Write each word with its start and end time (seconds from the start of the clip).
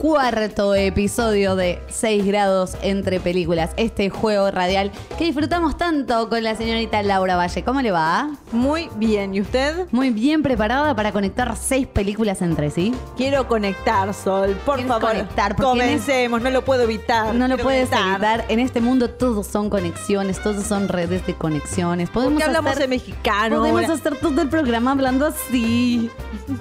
Cuarto 0.00 0.74
episodio 0.74 1.56
de 1.56 1.78
6 1.90 2.24
grados 2.24 2.72
entre 2.80 3.20
películas, 3.20 3.72
este 3.76 4.08
juego 4.08 4.50
radial 4.50 4.90
que 5.18 5.26
disfrutamos 5.26 5.76
tanto 5.76 6.30
con 6.30 6.42
la 6.42 6.56
señorita 6.56 7.02
Laura 7.02 7.36
Valle. 7.36 7.62
¿Cómo 7.62 7.82
le 7.82 7.90
va? 7.90 8.30
Muy 8.50 8.88
bien. 8.96 9.34
¿Y 9.34 9.42
usted? 9.42 9.86
Muy 9.90 10.08
bien 10.08 10.42
preparada 10.42 10.96
para 10.96 11.12
conectar 11.12 11.54
seis 11.54 11.86
películas 11.86 12.40
entre 12.40 12.70
sí. 12.70 12.94
Quiero 13.18 13.46
conectar, 13.46 14.14
Sol. 14.14 14.56
Por 14.64 14.76
¿Quieres 14.76 14.90
favor. 14.90 15.10
conectar? 15.10 15.54
Comencemos. 15.56 16.40
No 16.40 16.48
lo 16.48 16.64
puedo 16.64 16.84
evitar. 16.84 17.34
No 17.34 17.46
lo 17.46 17.58
puedes 17.58 17.90
conectar. 17.90 18.38
evitar. 18.40 18.44
En 18.48 18.58
este 18.58 18.80
mundo 18.80 19.10
todos 19.10 19.46
son 19.46 19.68
conexiones, 19.68 20.42
todos 20.42 20.64
son 20.64 20.88
redes 20.88 21.26
de 21.26 21.34
conexiones. 21.34 22.08
¿Por 22.08 22.22
Podemos 22.24 22.42
hablamos 22.42 22.80
en 22.80 22.88
mexicano? 22.88 23.56
podemos 23.58 23.82
ahora? 23.82 23.94
hacer 23.94 24.16
todo 24.16 24.40
el 24.40 24.48
programa 24.48 24.92
hablando 24.92 25.26
así. 25.26 26.10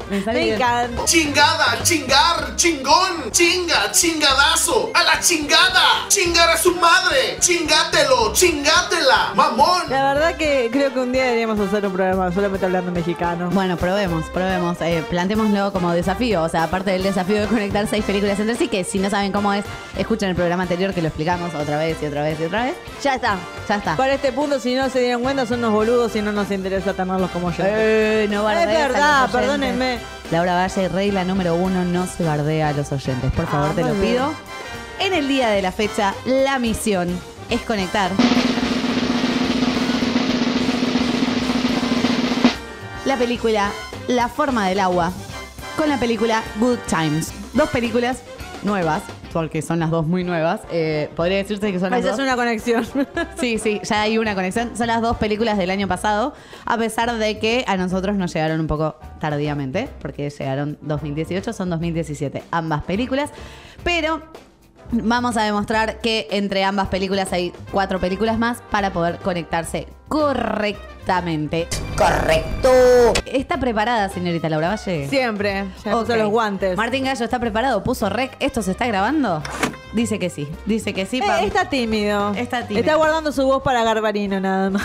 Me 0.09 0.17
encanta. 0.55 1.05
Chingada, 1.05 1.77
chingar, 1.83 2.55
chingón, 2.57 3.28
chinga, 3.31 3.91
chingadazo, 3.91 4.91
a 4.93 5.03
la 5.03 5.19
chingada, 5.19 6.07
chingar 6.07 6.49
a 6.49 6.57
su 6.57 6.75
madre, 6.75 7.37
chingátelo, 7.39 8.33
chingátela, 8.33 9.33
mamón. 9.35 9.89
La 9.89 10.13
verdad 10.13 10.37
que 10.37 10.69
creo 10.71 10.93
que 10.93 10.99
un 10.99 11.11
día 11.11 11.23
deberíamos 11.25 11.59
hacer 11.59 11.85
un 11.85 11.93
programa 11.93 12.31
solamente 12.31 12.65
hablando 12.65 12.91
mexicano. 12.91 13.49
Bueno, 13.51 13.77
probemos, 13.77 14.25
probemos. 14.27 14.77
Eh, 14.81 15.03
plantémoslo 15.09 15.71
como 15.71 15.91
desafío. 15.91 16.43
O 16.43 16.49
sea, 16.49 16.63
aparte 16.63 16.91
del 16.91 17.03
desafío 17.03 17.41
de 17.41 17.47
conectar 17.47 17.87
seis 17.87 18.03
películas 18.05 18.39
entre 18.39 18.55
sí, 18.55 18.67
que 18.67 18.83
si 18.83 18.99
no 18.99 19.09
saben 19.09 19.31
cómo 19.31 19.53
es, 19.53 19.65
escuchen 19.97 20.29
el 20.29 20.35
programa 20.35 20.63
anterior 20.63 20.93
que 20.93 21.01
lo 21.01 21.07
explicamos 21.07 21.53
otra 21.53 21.77
vez 21.77 21.97
y 22.01 22.05
otra 22.05 22.23
vez 22.23 22.39
y 22.39 22.45
otra 22.45 22.65
vez. 22.65 22.75
Ya 23.03 23.15
está. 23.15 23.37
Ya 23.67 23.75
está. 23.75 23.95
Para 23.95 24.13
este 24.13 24.31
punto, 24.31 24.59
si 24.59 24.75
no 24.75 24.89
se 24.89 24.99
dieron 24.99 25.21
cuenta, 25.21 25.45
son 25.45 25.59
unos 25.59 25.73
boludos 25.73 26.15
y 26.15 26.21
no 26.21 26.31
nos 26.31 26.49
interesa 26.51 26.93
tenerlos 26.93 27.31
como 27.31 27.51
yo. 27.51 27.63
Eh, 27.65 28.27
no 28.29 28.49
es 28.49 28.65
verdad, 28.67 29.29
perdónenme. 29.31 30.18
Laura 30.31 30.55
Valle, 30.55 30.87
regla 30.89 31.23
número 31.23 31.55
uno, 31.55 31.83
no 31.85 32.05
se 32.05 32.23
bardea 32.23 32.69
a 32.69 32.73
los 32.73 32.91
oyentes. 32.91 33.31
Por 33.31 33.47
favor, 33.47 33.69
Ah, 33.71 33.75
te 33.75 33.83
lo 33.83 33.93
pido. 33.95 34.31
En 34.99 35.13
el 35.13 35.27
día 35.27 35.49
de 35.49 35.61
la 35.61 35.71
fecha, 35.71 36.13
la 36.25 36.59
misión 36.59 37.09
es 37.49 37.61
conectar 37.61 38.11
la 43.05 43.17
película 43.17 43.71
La 44.07 44.27
forma 44.27 44.67
del 44.67 44.79
agua 44.79 45.11
con 45.77 45.89
la 45.89 45.97
película 45.97 46.43
Good 46.59 46.79
Times. 46.87 47.31
Dos 47.53 47.69
películas 47.69 48.19
nuevas, 48.63 49.01
porque 49.33 49.61
son 49.61 49.79
las 49.79 49.89
dos 49.91 50.05
muy 50.07 50.23
nuevas. 50.23 50.61
Eh, 50.71 51.09
podría 51.15 51.37
decirse 51.37 51.71
que 51.71 51.79
son 51.79 51.91
las 51.91 51.99
Esa 52.01 52.11
dos. 52.11 52.19
es 52.19 52.25
una 52.25 52.35
conexión. 52.35 52.85
Sí, 53.39 53.57
sí, 53.57 53.79
ya 53.83 54.01
hay 54.01 54.17
una 54.17 54.35
conexión. 54.35 54.75
Son 54.75 54.87
las 54.87 55.01
dos 55.01 55.17
películas 55.17 55.57
del 55.57 55.69
año 55.69 55.87
pasado, 55.87 56.33
a 56.65 56.77
pesar 56.77 57.17
de 57.17 57.39
que 57.39 57.63
a 57.67 57.77
nosotros 57.77 58.15
nos 58.17 58.33
llegaron 58.33 58.59
un 58.59 58.67
poco 58.67 58.95
tardíamente, 59.19 59.89
porque 60.01 60.29
llegaron 60.29 60.77
2018, 60.81 61.53
son 61.53 61.69
2017, 61.69 62.43
ambas 62.51 62.83
películas. 62.83 63.31
Pero 63.83 64.21
vamos 64.91 65.37
a 65.37 65.43
demostrar 65.43 65.99
que 66.01 66.27
entre 66.31 66.63
ambas 66.63 66.87
películas 66.87 67.31
hay 67.33 67.53
cuatro 67.71 67.99
películas 67.99 68.37
más 68.39 68.61
para 68.71 68.91
poder 68.91 69.17
conectarse 69.19 69.87
correctamente. 70.07 71.67
Correcto. 71.97 72.69
¿Está 73.25 73.59
preparada, 73.59 74.09
señorita 74.09 74.49
Laura 74.49 74.69
Valle? 74.69 75.07
Siempre. 75.07 75.65
Ya 75.85 75.95
Ok. 75.95 76.01
puso 76.05 76.15
los 76.17 76.29
guantes. 76.29 76.77
Martín 76.77 77.05
Gallo 77.05 77.23
está 77.25 77.39
preparado, 77.39 77.83
puso 77.83 78.09
rec. 78.09 78.35
¿Esto 78.39 78.61
se 78.61 78.71
está 78.71 78.87
grabando? 78.87 79.41
Dice 79.93 80.19
que 80.19 80.29
sí. 80.29 80.47
Dice 80.65 80.93
que 80.93 81.05
sí. 81.05 81.19
Eh, 81.19 81.45
está 81.45 81.69
tímido. 81.69 82.33
Está 82.35 82.61
tímido. 82.67 82.79
Está 82.81 82.95
guardando 82.95 83.31
su 83.31 83.45
voz 83.45 83.63
para 83.63 83.83
Garbarino 83.83 84.39
nada 84.39 84.69
más. 84.69 84.83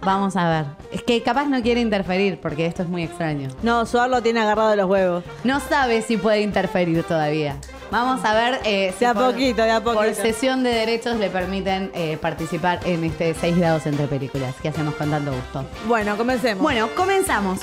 Vamos 0.00 0.34
a 0.36 0.48
ver. 0.48 0.64
Es 0.90 1.02
que 1.04 1.22
capaz 1.22 1.44
no 1.46 1.62
quiere 1.62 1.80
interferir 1.80 2.40
porque 2.40 2.66
esto 2.66 2.82
es 2.82 2.88
muy 2.88 3.04
extraño. 3.04 3.48
No, 3.62 3.86
Suar 3.86 4.10
lo 4.10 4.20
tiene 4.20 4.40
agarrado 4.40 4.70
de 4.70 4.76
los 4.76 4.90
huevos. 4.90 5.22
No 5.44 5.60
sabe 5.60 6.02
si 6.02 6.16
puede 6.16 6.40
interferir 6.40 7.04
todavía. 7.04 7.56
Vamos 7.92 8.24
a 8.24 8.32
ver 8.34 8.60
eh, 8.64 8.92
si 8.98 9.00
De 9.00 9.06
a 9.06 9.12
por- 9.14 9.32
poquito, 9.32 9.62
de 9.62 9.70
a 9.70 9.80
poquito. 9.82 10.02
por 10.02 10.14
sesión 10.14 10.62
de 10.62 10.70
derechos 10.70 11.18
le 11.18 11.28
permiten 11.28 11.90
eh, 11.94 12.16
participar 12.18 12.80
en 12.86 13.04
este 13.04 13.34
6 13.34 13.54
grados 13.58 13.84
entre 13.84 14.06
películas 14.06 14.54
que 14.62 14.68
hacemos 14.68 14.94
con 14.94 15.10
tanto 15.10 15.30
gusto. 15.30 15.66
Bueno, 15.86 16.16
comencemos. 16.16 16.62
Bueno, 16.62 16.88
comenzamos. 16.96 17.60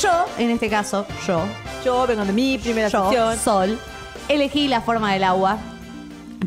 Yo, 0.00 0.24
en 0.38 0.48
este 0.50 0.70
caso, 0.70 1.06
yo, 1.26 1.42
yo 1.84 2.06
vengo 2.06 2.24
de 2.24 2.32
mi 2.32 2.56
primera 2.56 2.88
yo, 2.88 3.04
sesión. 3.10 3.36
Sol, 3.38 3.78
elegí 4.28 4.68
La 4.68 4.80
forma 4.80 5.12
del 5.12 5.24
agua 5.24 5.58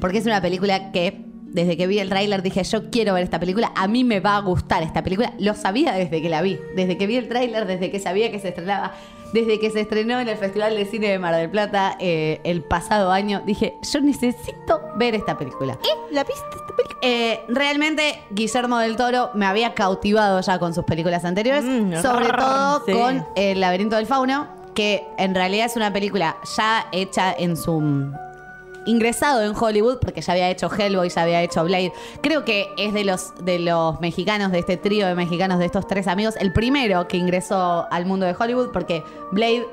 porque 0.01 0.17
es 0.17 0.25
una 0.25 0.41
película 0.41 0.91
que 0.91 1.21
desde 1.43 1.77
que 1.77 1.85
vi 1.85 1.99
el 1.99 2.09
tráiler 2.09 2.41
dije 2.41 2.63
yo 2.63 2.89
quiero 2.89 3.13
ver 3.13 3.23
esta 3.23 3.39
película, 3.39 3.71
a 3.75 3.87
mí 3.87 4.03
me 4.03 4.19
va 4.19 4.37
a 4.37 4.39
gustar 4.39 4.81
esta 4.81 5.03
película, 5.03 5.31
lo 5.37 5.53
sabía 5.53 5.91
desde 5.93 6.19
que 6.23 6.27
la 6.29 6.41
vi, 6.41 6.59
desde 6.75 6.97
que 6.97 7.05
vi 7.05 7.17
el 7.17 7.29
tráiler, 7.29 7.67
desde 7.67 7.91
que 7.91 7.99
sabía 7.99 8.31
que 8.31 8.39
se 8.39 8.47
estrenaba, 8.49 8.93
desde 9.33 9.59
que 9.59 9.69
se 9.71 9.81
estrenó 9.81 10.19
en 10.19 10.29
el 10.29 10.37
Festival 10.37 10.75
de 10.75 10.85
Cine 10.85 11.09
de 11.09 11.19
Mar 11.19 11.35
del 11.35 11.49
Plata 11.49 11.97
eh, 11.99 12.39
el 12.43 12.61
pasado 12.63 13.11
año, 13.11 13.41
dije 13.45 13.77
yo 13.81 13.99
necesito 14.01 14.81
ver 14.95 15.15
esta 15.15 15.37
película. 15.37 15.77
¿La 16.11 16.23
viste 16.23 16.43
esta 16.51 16.75
película? 16.75 16.99
Eh, 17.01 17.41
realmente 17.49 18.21
Guillermo 18.31 18.77
del 18.77 18.95
Toro 18.95 19.31
me 19.33 19.45
había 19.45 19.73
cautivado 19.73 20.39
ya 20.41 20.59
con 20.59 20.73
sus 20.73 20.83
películas 20.85 21.25
anteriores, 21.25 21.63
Mm, 21.65 21.95
sobre 22.01 22.29
todo 22.29 22.83
sí. 22.85 22.91
con 22.93 23.25
El 23.35 23.59
laberinto 23.59 23.95
del 23.95 24.05
fauno, 24.05 24.47
que 24.73 25.05
en 25.17 25.35
realidad 25.35 25.65
es 25.65 25.75
una 25.75 25.91
película 25.91 26.37
ya 26.57 26.87
hecha 26.91 27.33
en 27.37 27.57
su 27.57 27.81
ingresado 28.85 29.43
en 29.43 29.55
Hollywood 29.55 29.99
porque 29.99 30.21
ya 30.21 30.33
había 30.33 30.49
hecho 30.49 30.69
Hellboy, 30.69 31.09
ya 31.09 31.21
había 31.21 31.41
hecho 31.41 31.63
Blade. 31.63 31.93
Creo 32.21 32.45
que 32.45 32.67
es 32.77 32.93
de 32.93 33.03
los 33.03 33.33
de 33.43 33.59
los 33.59 33.99
mexicanos 34.01 34.51
de 34.51 34.59
este 34.59 34.77
trío 34.77 35.07
de 35.07 35.15
mexicanos 35.15 35.59
de 35.59 35.65
estos 35.65 35.87
tres 35.87 36.07
amigos 36.07 36.35
el 36.39 36.53
primero 36.53 37.07
que 37.07 37.17
ingresó 37.17 37.87
al 37.91 38.05
mundo 38.05 38.25
de 38.25 38.35
Hollywood 38.37 38.71
porque 38.71 39.03
Blade 39.31 39.65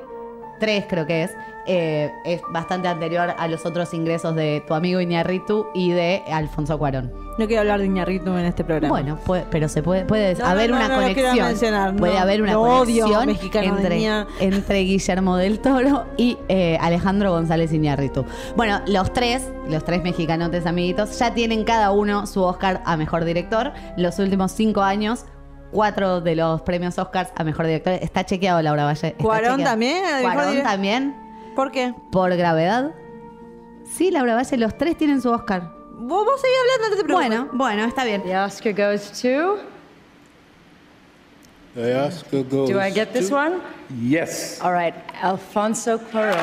3 0.59 0.85
creo 0.87 1.05
que 1.05 1.23
es 1.23 1.31
eh, 1.67 2.11
es 2.25 2.41
bastante 2.51 2.87
anterior 2.87 3.33
a 3.37 3.47
los 3.47 3.65
otros 3.65 3.93
ingresos 3.93 4.35
de 4.35 4.63
tu 4.67 4.73
amigo 4.73 4.99
Iñarritu 4.99 5.67
y 5.73 5.91
de 5.91 6.23
Alfonso 6.31 6.77
Cuarón. 6.77 7.11
No 7.37 7.47
quiero 7.47 7.61
hablar 7.61 7.79
de 7.79 7.85
Iñarritu 7.85 8.29
en 8.37 8.45
este 8.45 8.63
programa. 8.63 8.89
Bueno, 8.93 9.15
puede- 9.17 9.45
pero 9.49 9.69
se 9.69 9.81
puede, 9.81 10.05
puede 10.05 10.35
No, 10.35 10.45
haber 10.45 10.69
no, 10.69 10.75
una 10.77 10.87
no, 10.89 10.95
quiero 11.05 11.13
conexión. 11.29 11.47
mencionar, 11.47 11.95
puede 11.95 12.13
no. 12.15 12.19
haber 12.19 12.41
una 12.41 12.53
conexión 12.55 13.29
entre, 13.29 14.25
entre 14.39 14.79
Guillermo 14.81 15.37
del 15.37 15.59
Toro 15.59 16.05
y 16.17 16.37
eh, 16.49 16.77
Alejandro 16.81 17.31
González 17.31 17.71
Iñárritu. 17.73 18.25
Bueno, 18.55 18.81
los 18.87 19.13
tres, 19.13 19.47
los 19.69 19.83
tres 19.83 20.03
mexicanotes 20.03 20.65
amiguitos, 20.65 21.17
ya 21.17 21.33
tienen 21.33 21.63
cada 21.63 21.91
uno 21.91 22.27
su 22.27 22.43
Oscar 22.43 22.81
a 22.85 22.97
mejor 22.97 23.23
director. 23.23 23.71
Los 23.97 24.19
últimos 24.19 24.51
cinco 24.51 24.81
años. 24.81 25.25
Cuatro 25.71 26.19
de 26.19 26.35
los 26.35 26.61
premios 26.63 26.99
Oscars 26.99 27.31
a 27.33 27.45
mejor 27.45 27.65
director. 27.65 27.93
Está 27.93 28.25
chequeado 28.25 28.61
Laura 28.61 28.83
Valle. 28.83 29.07
está 29.07 29.23
¿Cuarón 29.23 29.51
chequeado. 29.51 29.71
también? 29.71 30.03
¿A 30.05 30.17
mejor 30.17 30.33
Cuarón 30.33 30.63
también. 30.63 31.15
¿Por 31.55 31.71
qué? 31.71 31.93
Por 32.11 32.35
gravedad. 32.35 32.91
Sí, 33.89 34.09
Laura 34.11 34.35
Valle, 34.35 34.57
los 34.57 34.77
tres 34.77 34.97
tienen 34.97 35.21
su 35.21 35.29
Oscar. 35.31 35.73
Vos, 35.93 36.25
vos 36.25 36.41
seguís 36.41 36.57
hablando, 36.61 36.89
no 36.89 36.95
te 36.97 37.03
preocupes. 37.03 37.27
Bueno, 37.29 37.49
bueno, 37.53 37.85
está 37.85 38.03
bien. 38.05 38.23
The 38.23 38.37
Oscar 38.37 38.73
goes 38.73 39.11
to 39.21 39.57
The 41.75 41.95
Oscar 41.99 42.43
goes 42.49 42.69
Do 42.69 42.79
I 42.85 42.91
get 42.91 43.09
this 43.13 43.29
to- 43.29 43.35
one? 43.35 43.55
Yes. 44.09 44.59
All 44.61 44.73
right, 44.73 44.95
Alfonso 45.21 45.99
Cuarón. 46.11 46.37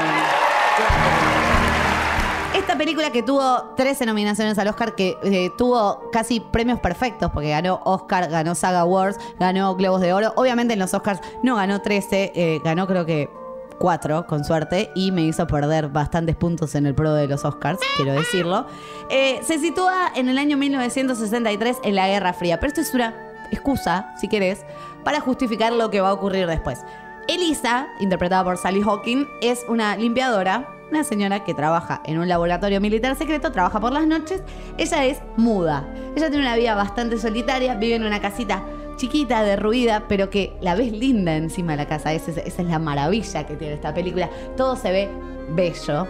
Esta 2.54 2.76
película 2.76 3.10
que 3.10 3.22
tuvo 3.22 3.74
13 3.76 4.04
nominaciones 4.06 4.58
al 4.58 4.68
Oscar, 4.68 4.94
que 4.94 5.16
eh, 5.22 5.50
tuvo 5.56 6.10
casi 6.10 6.40
premios 6.40 6.80
perfectos, 6.80 7.30
porque 7.32 7.50
ganó 7.50 7.80
Oscar, 7.84 8.28
ganó 8.30 8.54
Saga 8.54 8.80
Awards, 8.80 9.18
ganó 9.38 9.74
Globos 9.76 10.00
de 10.00 10.12
Oro. 10.12 10.32
Obviamente 10.36 10.72
en 10.74 10.78
los 10.80 10.92
Oscars 10.94 11.20
no 11.42 11.56
ganó 11.56 11.80
13, 11.80 12.32
eh, 12.34 12.60
ganó 12.64 12.86
creo 12.86 13.06
que 13.06 13.30
4 13.78 14.26
con 14.26 14.44
suerte 14.44 14.90
y 14.94 15.12
me 15.12 15.22
hizo 15.22 15.46
perder 15.46 15.88
bastantes 15.88 16.36
puntos 16.36 16.74
en 16.74 16.86
el 16.86 16.94
pro 16.94 17.14
de 17.14 17.26
los 17.26 17.44
Oscars, 17.44 17.80
quiero 17.96 18.12
decirlo. 18.12 18.66
Eh, 19.10 19.40
se 19.42 19.58
sitúa 19.58 20.12
en 20.14 20.28
el 20.28 20.38
año 20.38 20.56
1963 20.56 21.78
en 21.84 21.94
la 21.94 22.08
Guerra 22.08 22.32
Fría, 22.32 22.58
pero 22.60 22.68
esto 22.68 22.80
es 22.80 22.94
una 22.94 23.14
excusa, 23.50 24.14
si 24.20 24.28
querés, 24.28 24.64
para 25.04 25.20
justificar 25.20 25.72
lo 25.72 25.90
que 25.90 26.00
va 26.00 26.10
a 26.10 26.12
ocurrir 26.12 26.46
después. 26.46 26.80
Elisa, 27.28 27.88
interpretada 28.00 28.44
por 28.44 28.56
Sally 28.56 28.82
Hawking, 28.82 29.26
es 29.42 29.64
una 29.68 29.96
limpiadora, 29.96 30.68
una 30.90 31.04
señora 31.04 31.44
que 31.44 31.52
trabaja 31.52 32.00
en 32.06 32.18
un 32.18 32.28
laboratorio 32.28 32.80
militar 32.80 33.14
secreto, 33.16 33.52
trabaja 33.52 33.80
por 33.80 33.92
las 33.92 34.06
noches. 34.06 34.42
Ella 34.78 35.04
es 35.04 35.18
muda. 35.36 35.86
Ella 36.16 36.30
tiene 36.30 36.44
una 36.44 36.56
vida 36.56 36.74
bastante 36.74 37.18
solitaria, 37.18 37.74
vive 37.74 37.96
en 37.96 38.04
una 38.04 38.20
casita 38.20 38.64
chiquita, 38.98 39.42
derruida, 39.42 40.04
pero 40.08 40.28
que 40.28 40.52
la 40.60 40.74
ves 40.74 40.92
linda 40.92 41.34
encima 41.36 41.72
de 41.72 41.78
la 41.78 41.86
casa. 41.86 42.12
Esa 42.12 42.32
es, 42.32 42.58
la 42.58 42.78
maravilla 42.78 43.46
que 43.46 43.56
tiene 43.56 43.74
esta 43.74 43.94
película. 43.94 44.28
Todo 44.56 44.76
se 44.76 44.90
ve 44.92 45.08
bello. 45.54 46.06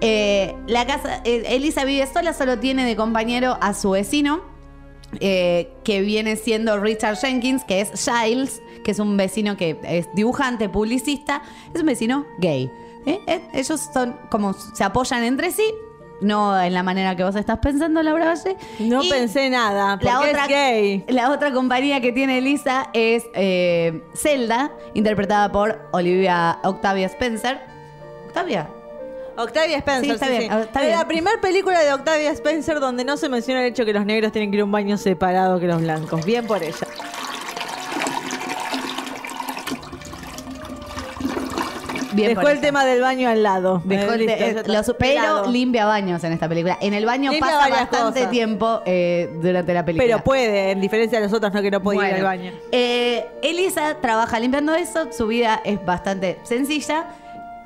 Eh, 0.00 0.56
la 0.66 0.86
casa, 0.86 1.20
eh, 1.24 1.42
Elisa 1.48 1.84
vive 1.84 2.06
sola, 2.06 2.32
solo 2.32 2.58
tiene 2.58 2.86
de 2.86 2.96
compañero 2.96 3.58
a 3.60 3.74
su 3.74 3.90
vecino, 3.90 4.40
eh, 5.20 5.72
que 5.84 6.00
viene 6.00 6.36
siendo 6.36 6.78
Richard 6.78 7.16
Jenkins, 7.16 7.64
que 7.64 7.80
es 7.80 7.90
Giles, 7.92 8.62
que 8.84 8.92
es 8.92 8.98
un 8.98 9.16
vecino 9.16 9.56
que 9.56 9.78
es 9.82 10.08
dibujante, 10.14 10.68
publicista, 10.68 11.42
es 11.74 11.80
un 11.80 11.86
vecino 11.86 12.24
gay. 12.38 12.70
Eh, 13.06 13.40
Ellos 13.52 13.88
son 13.92 14.16
como 14.30 14.52
se 14.52 14.84
apoyan 14.84 15.24
entre 15.24 15.50
sí, 15.50 15.64
no 16.20 16.60
en 16.60 16.74
la 16.74 16.82
manera 16.82 17.16
que 17.16 17.24
vos 17.24 17.34
estás 17.36 17.58
pensando, 17.58 18.02
Laura 18.02 18.26
Valle. 18.26 18.56
No 18.78 19.02
Y 19.02 19.08
pensé 19.10 19.48
nada, 19.50 19.92
porque 19.98 20.06
la 20.06 20.20
otra, 20.20 20.42
es 20.44 20.48
gay. 20.48 21.04
la 21.08 21.30
otra 21.30 21.52
compañía 21.52 22.00
que 22.00 22.12
tiene 22.12 22.38
Elisa 22.38 22.88
es 22.92 23.24
eh, 23.34 24.02
Zelda, 24.14 24.70
interpretada 24.94 25.50
por 25.50 25.88
Olivia 25.92 26.58
Octavia 26.62 27.06
Spencer. 27.06 27.60
¿Octavia? 28.26 28.68
Octavia 29.36 29.78
Spencer, 29.78 30.04
Sí, 30.04 30.10
está 30.10 30.26
sí, 30.26 30.32
bien, 30.32 30.42
sí. 30.52 30.58
está 30.60 30.80
Es 30.80 30.86
bien. 30.88 30.98
la 30.98 31.06
primera 31.08 31.40
película 31.40 31.80
de 31.80 31.92
Octavia 31.94 32.30
Spencer 32.32 32.78
donde 32.80 33.04
no 33.04 33.16
se 33.16 33.28
menciona 33.30 33.60
el 33.62 33.68
hecho 33.68 33.84
que 33.86 33.92
los 33.94 34.04
negros 34.04 34.32
tienen 34.32 34.50
que 34.50 34.56
ir 34.56 34.60
a 34.60 34.64
un 34.66 34.72
baño 34.72 34.98
separado 34.98 35.58
que 35.58 35.66
los 35.66 35.80
blancos. 35.80 36.24
Bien 36.26 36.46
por 36.46 36.62
ella. 36.62 36.86
Bien 42.12 42.34
Dejó 42.34 42.48
el 42.48 42.60
tema 42.60 42.84
del 42.84 43.00
baño 43.00 43.28
al 43.28 43.42
lado. 43.42 43.82
Dejó 43.84 44.14
el 44.14 44.26
lo 44.26 45.46
limpia 45.50 45.86
baños 45.86 46.22
en 46.24 46.32
esta 46.32 46.48
película. 46.48 46.78
En 46.80 46.94
el 46.94 47.06
baño 47.06 47.30
Limpia 47.30 47.52
pasa 47.52 47.68
bastante 47.68 48.20
cosas. 48.20 48.30
tiempo 48.30 48.82
eh, 48.84 49.30
durante 49.40 49.74
la 49.74 49.84
película. 49.84 50.06
Pero 50.06 50.24
puede, 50.24 50.70
en 50.70 50.80
diferencia 50.80 51.18
de 51.18 51.26
los 51.26 51.32
otros, 51.32 51.52
no 51.52 51.62
que 51.62 51.70
no 51.70 51.82
podía 51.82 52.08
ir 52.08 52.14
al 52.16 52.22
baño. 52.22 52.52
eh, 52.72 53.26
Elisa 53.42 53.96
trabaja 54.00 54.38
limpiando 54.38 54.74
eso, 54.74 55.12
su 55.12 55.26
vida 55.26 55.60
es 55.64 55.84
bastante 55.84 56.38
sencilla, 56.42 57.06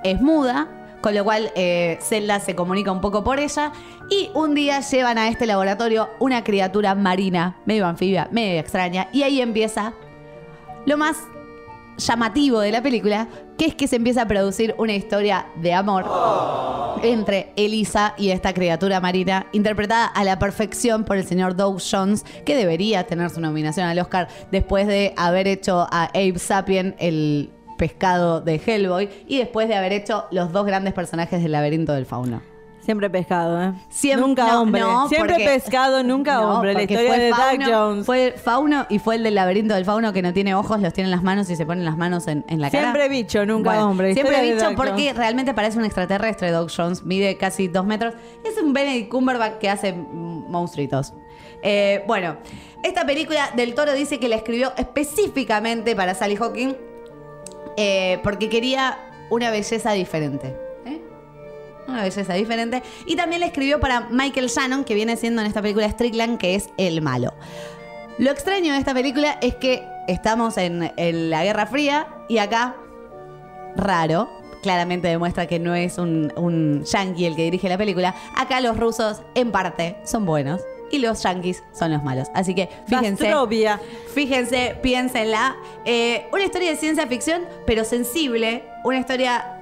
es 0.02 0.20
muda, 0.20 0.68
con 1.00 1.14
lo 1.14 1.24
cual 1.24 1.52
eh, 1.54 1.98
Zelda 2.00 2.40
se 2.40 2.54
comunica 2.54 2.90
un 2.90 3.00
poco 3.00 3.24
por 3.24 3.38
ella, 3.38 3.72
y 4.10 4.30
un 4.34 4.54
día 4.54 4.80
llevan 4.80 5.18
a 5.18 5.28
este 5.28 5.46
laboratorio 5.46 6.10
una 6.18 6.44
criatura 6.44 6.94
marina, 6.94 7.56
medio 7.66 7.86
anfibia, 7.86 8.28
medio 8.30 8.60
extraña, 8.60 9.08
y 9.12 9.22
ahí 9.22 9.40
empieza 9.40 9.92
lo 10.86 10.96
más 10.96 11.16
llamativo 11.96 12.60
de 12.60 12.72
la 12.72 12.82
película, 12.82 13.28
que 13.58 13.66
es 13.66 13.74
que 13.74 13.88
se 13.88 13.96
empieza 13.96 14.22
a 14.22 14.28
producir 14.28 14.74
una 14.78 14.94
historia 14.94 15.46
de 15.56 15.72
amor 15.72 16.04
entre 17.02 17.52
Elisa 17.56 18.14
y 18.16 18.30
esta 18.30 18.54
criatura 18.54 19.00
marina, 19.00 19.46
interpretada 19.52 20.06
a 20.06 20.24
la 20.24 20.38
perfección 20.38 21.04
por 21.04 21.16
el 21.16 21.26
señor 21.26 21.56
Doug 21.56 21.80
Jones, 21.80 22.24
que 22.44 22.56
debería 22.56 23.06
tener 23.06 23.30
su 23.30 23.40
nominación 23.40 23.86
al 23.86 23.98
Oscar 23.98 24.28
después 24.50 24.86
de 24.86 25.12
haber 25.16 25.46
hecho 25.46 25.86
a 25.90 26.04
Abe 26.14 26.38
Sapien 26.38 26.94
el 26.98 27.50
pescado 27.76 28.40
de 28.40 28.60
Hellboy 28.64 29.08
y 29.26 29.38
después 29.38 29.68
de 29.68 29.74
haber 29.74 29.92
hecho 29.92 30.26
los 30.30 30.52
dos 30.52 30.64
grandes 30.66 30.94
personajes 30.94 31.42
del 31.42 31.52
laberinto 31.52 31.92
del 31.92 32.06
fauno. 32.06 32.53
Siempre 32.84 33.08
pescado, 33.08 33.62
¿eh? 33.62 33.72
Siempre, 33.88 34.26
nunca 34.26 34.46
no, 34.46 34.60
hombre. 34.62 34.80
no, 34.82 35.08
Siempre 35.08 35.34
porque- 35.34 35.44
pescado, 35.46 36.02
nunca 36.02 36.34
No, 36.34 36.54
hombre. 36.56 36.74
La 36.74 36.82
historia 36.82 37.08
fue 37.08 37.18
de 37.18 37.28
Doug 37.30 37.38
Fauno- 37.38 37.66
Jones. 37.72 38.06
Fue 38.06 38.34
Fauno 38.36 38.86
y 38.90 38.98
fue 38.98 39.14
el 39.16 39.22
del 39.22 39.34
laberinto 39.34 39.74
del 39.74 39.84
fauno 39.84 40.12
que 40.12 40.20
no 40.22 40.32
tiene 40.32 40.54
ojos, 40.54 40.80
los 40.80 40.92
tiene 40.92 41.06
en 41.08 41.10
las 41.12 41.22
manos 41.22 41.48
y 41.48 41.56
se 41.56 41.64
ponen 41.64 41.84
las 41.84 41.96
manos 41.96 42.26
en, 42.28 42.44
en 42.48 42.60
la 42.60 42.70
cara. 42.70 42.82
Siempre 42.92 43.08
bicho, 43.08 43.46
nunca 43.46 43.70
Bueno, 43.70 43.90
hombre. 43.90 44.12
Siempre 44.14 44.42
bicho 44.52 44.66
Doug 44.66 44.76
porque 44.76 44.90
Jones. 45.04 45.16
realmente 45.16 45.54
parece 45.54 45.78
un 45.78 45.84
extraterrestre 45.86 46.50
Doug 46.50 46.68
Jones. 46.76 47.02
Mide 47.04 47.36
casi 47.38 47.68
dos 47.68 47.86
metros. 47.86 48.14
Es 48.44 48.62
un 48.62 48.72
Benedict 48.72 49.08
Cumberbatch 49.10 49.58
que 49.58 49.70
hace 49.70 49.92
monstruitos. 49.94 51.14
Eh, 51.62 52.04
bueno, 52.06 52.36
esta 52.82 53.06
película 53.06 53.50
del 53.56 53.74
Toro 53.74 53.94
dice 53.94 54.20
que 54.20 54.28
la 54.28 54.36
escribió 54.36 54.72
específicamente 54.76 55.96
para 55.96 56.14
Sally 56.14 56.36
Hawking 56.36 56.74
eh, 57.78 58.20
porque 58.22 58.50
quería 58.50 58.98
una 59.30 59.50
belleza 59.50 59.92
diferente. 59.92 60.54
Una 61.86 62.02
belleza 62.02 62.34
diferente. 62.34 62.82
Y 63.06 63.16
también 63.16 63.40
la 63.40 63.46
escribió 63.46 63.80
para 63.80 64.08
Michael 64.10 64.48
Shannon, 64.48 64.84
que 64.84 64.94
viene 64.94 65.16
siendo 65.16 65.42
en 65.42 65.46
esta 65.46 65.60
película 65.60 65.88
Strickland, 65.88 66.38
que 66.38 66.54
es 66.54 66.70
el 66.76 67.02
malo. 67.02 67.34
Lo 68.18 68.30
extraño 68.30 68.72
de 68.72 68.78
esta 68.78 68.94
película 68.94 69.38
es 69.42 69.56
que 69.56 69.86
estamos 70.06 70.56
en, 70.56 70.92
en 70.96 71.30
la 71.30 71.44
Guerra 71.44 71.66
Fría 71.66 72.06
y 72.28 72.38
acá, 72.38 72.76
raro, 73.76 74.30
claramente 74.62 75.08
demuestra 75.08 75.46
que 75.46 75.58
no 75.58 75.74
es 75.74 75.98
un, 75.98 76.32
un 76.36 76.84
yankee 76.84 77.26
el 77.26 77.36
que 77.36 77.42
dirige 77.42 77.68
la 77.68 77.76
película. 77.76 78.14
Acá 78.36 78.60
los 78.60 78.78
rusos, 78.78 79.22
en 79.34 79.50
parte, 79.50 79.96
son 80.04 80.24
buenos 80.24 80.62
y 80.90 80.98
los 80.98 81.22
yankees 81.22 81.62
son 81.72 81.92
los 81.92 82.02
malos. 82.02 82.28
Así 82.34 82.54
que 82.54 82.68
fíjense. 82.86 83.24
Bastrovia. 83.24 83.80
Fíjense, 84.14 84.76
piénsenla. 84.80 85.56
Eh, 85.84 86.26
una 86.32 86.44
historia 86.44 86.70
de 86.70 86.76
ciencia 86.76 87.06
ficción, 87.06 87.42
pero 87.66 87.84
sensible. 87.84 88.64
Una 88.84 88.98
historia 89.00 89.60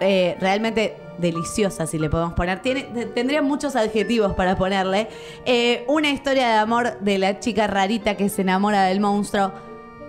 eh, 0.00 0.36
realmente 0.40 0.96
deliciosa, 1.18 1.86
si 1.86 1.98
le 1.98 2.08
podemos 2.10 2.34
poner. 2.34 2.60
Tiene, 2.62 2.82
te- 2.84 3.06
tendría 3.06 3.42
muchos 3.42 3.76
adjetivos 3.76 4.34
para 4.34 4.56
ponerle. 4.56 5.08
Eh, 5.44 5.84
una 5.88 6.10
historia 6.10 6.48
de 6.48 6.54
amor 6.54 6.98
de 7.00 7.18
la 7.18 7.38
chica 7.40 7.66
rarita 7.66 8.16
que 8.16 8.28
se 8.28 8.42
enamora 8.42 8.84
del 8.84 9.00
monstruo. 9.00 9.52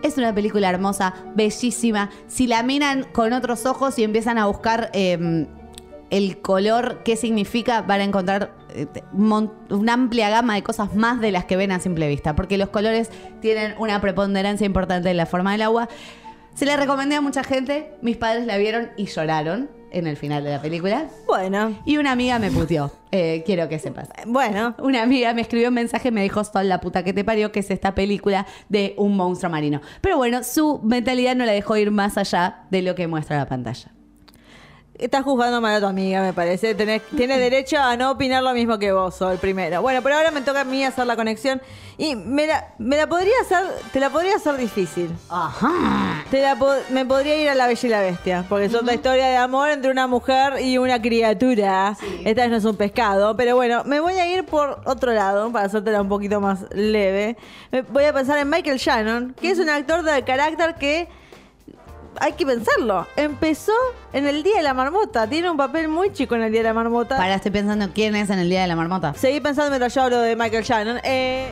Es 0.03 0.17
una 0.17 0.34
película 0.34 0.70
hermosa, 0.70 1.13
bellísima. 1.36 2.10
Si 2.27 2.48
la 2.48 2.63
miran 2.63 3.05
con 3.12 3.34
otros 3.34 3.65
ojos 3.65 4.00
y 4.00 4.03
empiezan 4.03 4.38
a 4.38 4.48
buscar 4.48 4.89
eh, 4.93 5.48
el 6.10 6.41
color, 6.41 7.03
qué 7.03 7.15
significa, 7.15 7.84
van 7.84 8.01
a 8.01 8.03
encontrar 8.05 8.55
eh, 8.74 8.88
una 9.13 9.93
amplia 9.93 10.29
gama 10.29 10.55
de 10.55 10.63
cosas 10.63 10.96
más 10.96 11.22
de 11.22 11.31
las 11.31 11.46
que 11.46 11.55
ven 11.55 11.72
a 11.72 11.79
simple 11.79 12.08
vista. 12.08 12.36
Porque 12.36 12.58
los 12.58 12.70
colores 12.70 13.10
tienen 13.41 13.75
una 13.77 14.01
preponderancia 14.01 14.65
importante 14.65 15.10
en 15.12 15.17
la 15.17 15.25
forma 15.25 15.51
del 15.51 15.62
agua. 15.62 15.88
Se 16.55 16.65
la 16.65 16.77
recomendé 16.77 17.15
a 17.15 17.22
mucha 17.22 17.43
gente. 17.43 17.93
Mis 18.01 18.17
padres 18.17 18.46
la 18.46 18.58
vieron 18.58 18.89
y 18.98 19.05
lloraron 19.05 19.70
en 19.91 20.07
el 20.07 20.17
final 20.17 20.43
de 20.43 20.51
la 20.51 20.62
película. 20.62 21.05
Bueno, 21.27 21.77
Y 21.86 21.98
una 21.98 22.12
amiga 22.12 22.39
me 22.39 22.51
puteó. 22.51 22.91
Eh, 23.12 23.43
quiero 23.45 23.67
que 23.69 23.79
sepas. 23.79 24.10
bueno. 24.25 24.75
Una 24.79 25.03
amiga 25.03 25.33
me 25.33 25.41
escribió 25.41 25.67
un 25.69 25.74
mensaje 25.75 26.10
y 26.10 26.12
me 26.12 26.24
dijo, 26.24 26.43
son 26.43 26.67
la 26.69 26.79
puta 26.79 27.03
que 27.03 27.13
te 27.13 27.24
parió, 27.24 27.51
que 27.51 27.60
es 27.60 27.71
esta 27.71 27.93
película 27.93 28.45
de 28.69 28.93
un 28.98 29.15
monstruo 29.15 29.51
marino. 29.51 29.81
Pero 30.01 30.17
bueno, 30.17 30.43
su 30.43 30.79
mentalidad 30.83 31.36
no 31.36 31.45
la 31.45 31.51
dejó 31.51 31.77
ir 31.77 31.91
más 31.91 32.17
allá 32.17 32.63
de 32.69 32.81
lo 32.81 32.95
que 32.95 33.07
muestra 33.07 33.38
la 33.38 33.48
pantalla. 33.48 33.91
Estás 35.01 35.24
juzgando 35.24 35.60
mal 35.62 35.75
a 35.75 35.79
tu 35.79 35.88
amiga, 35.88 36.22
me 36.22 36.31
parece. 36.31 36.77
Tenés- 36.77 37.01
tiene 37.17 37.38
derecho 37.39 37.77
a 37.79 37.98
no 37.98 38.12
opinar 38.12 38.43
lo 38.43 38.53
mismo 38.53 38.77
que 38.77 38.91
vos, 38.91 39.20
el 39.22 39.39
primero. 39.39 39.81
Bueno, 39.81 40.01
pero 40.03 40.15
ahora 40.15 40.29
me 40.29 40.41
toca 40.41 40.62
a 40.62 40.63
mí 40.63 40.84
hacer 40.86 41.08
la 41.08 41.15
conexión. 41.15 41.60
Y 41.98 42.15
me 42.15 42.46
la, 42.48 42.74
me 42.77 42.98
la 42.98 43.08
podría 43.08 43.34
hacer, 43.41 43.63
te 43.91 44.00
la 44.00 44.10
podría 44.12 44.36
hacer 44.36 44.58
difícil. 44.58 45.10
Ajá. 45.29 46.24
Te 46.29 46.41
la 46.41 46.55
me 46.89 47.05
podría 47.05 47.36
ir 47.41 47.50
a 47.50 47.55
la 47.55 47.67
bella 47.67 47.88
y 47.88 47.89
la 47.89 48.01
bestia, 48.01 48.46
porque 48.48 48.65
es 48.65 48.75
otra 48.75 48.93
historia 48.93 49.27
de 49.27 49.38
amor 49.38 49.70
entre 49.70 49.91
una 49.91 50.08
mujer 50.08 50.62
y 50.62 50.77
una 50.77 51.01
criatura. 51.01 51.98
Esta 52.24 52.41
vez 52.43 52.51
no 52.51 52.58
es 52.58 52.65
un 52.65 52.75
pescado, 52.75 53.36
pero 53.36 53.55
bueno, 53.55 53.84
me 53.86 54.00
voy 54.00 54.13
a 54.13 54.27
ir 54.31 54.46
por 54.46 54.81
otro 54.86 55.13
lado, 55.13 55.51
para 55.51 55.65
hacértela 55.65 56.01
un 56.01 56.10
poquito 56.10 56.39
más 56.41 56.60
leve. 56.72 57.38
Voy 57.89 58.05
a 58.05 58.13
pensar 58.13 58.38
en 58.39 58.50
Michael 58.50 58.77
Shannon, 58.77 59.36
que 59.39 59.50
es 59.51 59.60
un 59.60 59.70
actor 59.70 60.03
de 60.03 60.24
carácter 60.24 60.75
que 60.75 61.08
hay 62.20 62.34
que 62.34 62.46
pensarlo. 62.46 63.08
Empezó 63.15 63.74
en 64.13 64.27
el 64.27 64.44
Día 64.44 64.58
de 64.58 64.63
la 64.63 64.74
Marmota, 64.74 65.27
tiene 65.27 65.50
un 65.50 65.58
papel 65.58 65.88
muy 65.88 66.12
chico 66.12 66.36
en 66.36 66.44
el 66.44 66.51
Día 66.51 66.62
de 66.62 66.68
la 66.70 66.74
Marmota. 66.74 67.18
Para, 67.18 67.36
estoy 67.36 67.51
pensando 67.51 67.89
quién 67.94 68.15
es 68.15 68.30
en 68.30 68.39
el 68.39 68.50
Día 68.50 68.62
de 68.62 68.68
la 68.68 68.75
Marmota. 68.75 69.13
Seguí 69.15 69.39
pensando 69.39 69.70
mientras 69.72 69.94
yo 69.94 70.03
hablo 70.03 70.20
de 70.20 70.36
Michael 70.36 70.63
Shannon. 70.63 71.00
Eh, 71.03 71.51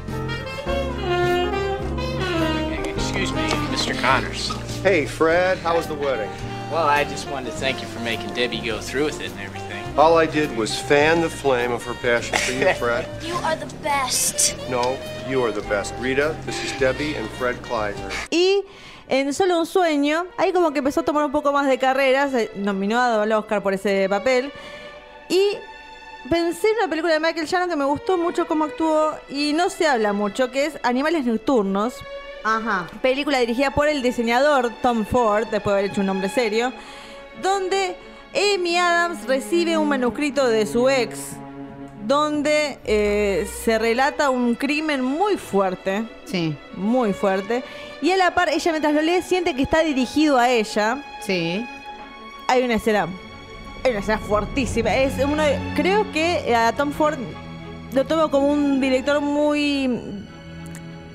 Excuse 2.95 3.31
me, 3.33 3.47
Mr. 3.71 3.99
Connors. 4.01 4.51
Hey, 4.83 5.05
Fred, 5.05 5.57
how 5.59 5.75
was 5.75 5.87
the 5.87 5.93
wedding? 5.95 6.29
Well, 6.71 6.87
I 6.87 7.03
just 7.03 7.27
wanted 7.29 7.51
to 7.51 7.57
thank 7.57 7.81
you 7.81 7.87
for 7.87 7.99
making 8.01 8.33
Debbie 8.33 8.59
go 8.61 8.79
through 8.79 9.05
with 9.05 9.19
it 9.21 9.31
and 9.31 9.39
everything. 9.39 9.68
All 9.97 10.17
I 10.17 10.25
did 10.25 10.55
was 10.55 10.79
fan 10.79 11.21
the 11.21 11.29
flame 11.29 11.71
of 11.71 11.83
her 11.85 11.93
passion 11.95 12.37
for 12.37 12.53
you, 12.53 12.73
Fred. 12.79 13.05
You 13.21 13.35
are 13.43 13.55
the 13.55 13.71
best. 13.83 14.55
No, 14.69 14.97
you 15.27 15.43
are 15.43 15.51
the 15.51 15.67
best. 15.67 15.93
Rita, 15.99 16.35
this 16.45 16.63
is 16.63 16.71
Debbie 16.79 17.15
and 17.15 17.27
Fred 17.31 17.55
Kleiser. 17.63 18.09
Y 18.31 18.63
en 19.09 19.33
Solo 19.33 19.59
un 19.59 19.65
sueño, 19.65 20.27
ahí 20.37 20.53
como 20.53 20.71
que 20.71 20.79
empezó 20.79 21.01
a 21.01 21.03
tomar 21.03 21.25
un 21.25 21.31
poco 21.31 21.51
más 21.51 21.67
de 21.67 21.77
carrera, 21.77 22.29
se 22.29 22.51
nominó 22.55 23.01
al 23.01 23.31
Oscar 23.31 23.61
por 23.61 23.73
ese 23.73 24.07
papel. 24.07 24.53
Y 25.27 25.57
pensé 26.29 26.69
en 26.69 26.77
una 26.77 26.87
película 26.87 27.13
de 27.13 27.19
Michael 27.19 27.45
Shannon 27.47 27.69
que 27.69 27.75
me 27.75 27.85
gustó 27.85 28.17
mucho 28.17 28.47
cómo 28.47 28.65
actuó 28.65 29.17
y 29.27 29.51
no 29.53 29.69
se 29.69 29.87
habla 29.87 30.13
mucho, 30.13 30.49
que 30.49 30.65
es 30.67 30.79
Animales 30.83 31.25
Nocturnos. 31.25 31.95
Ajá. 32.43 32.87
Película 33.01 33.39
dirigida 33.39 33.71
por 33.71 33.89
el 33.89 34.01
diseñador 34.01 34.71
Tom 34.81 35.05
Ford, 35.05 35.47
después 35.51 35.73
de 35.73 35.79
haber 35.79 35.91
hecho 35.91 35.99
un 36.01 36.07
nombre 36.07 36.29
serio, 36.29 36.71
donde 37.41 37.97
Amy 38.33 38.77
Adams 38.77 39.25
recibe 39.27 39.77
un 39.77 39.87
manuscrito 39.89 40.47
de 40.47 40.65
su 40.65 40.87
ex, 40.89 41.19
donde 42.05 42.79
eh, 42.85 43.47
se 43.63 43.77
relata 43.79 44.29
un 44.29 44.55
crimen 44.55 45.03
muy 45.03 45.37
fuerte, 45.37 46.03
Sí. 46.25 46.55
muy 46.75 47.13
fuerte, 47.13 47.63
y 48.01 48.11
a 48.11 48.17
la 48.17 48.33
par 48.35 48.49
ella 48.49 48.71
mientras 48.71 48.93
lo 48.93 49.01
lee 49.01 49.21
siente 49.21 49.55
que 49.55 49.63
está 49.63 49.79
dirigido 49.81 50.37
a 50.37 50.49
ella. 50.49 51.03
Sí. 51.21 51.65
Hay 52.47 52.63
una 52.63 52.75
escena, 52.75 53.07
hay 53.83 53.91
una 53.91 53.99
escena 53.99 54.17
fuertísima. 54.19 54.95
Es 54.95 55.13
uno, 55.23 55.43
de- 55.43 55.59
creo 55.75 56.11
que 56.11 56.49
eh, 56.49 56.55
a 56.55 56.71
Tom 56.73 56.91
Ford 56.91 57.17
lo 57.93 58.05
tomo 58.05 58.29
como 58.29 58.47
un 58.47 58.79
director 58.81 59.21
muy 59.21 59.89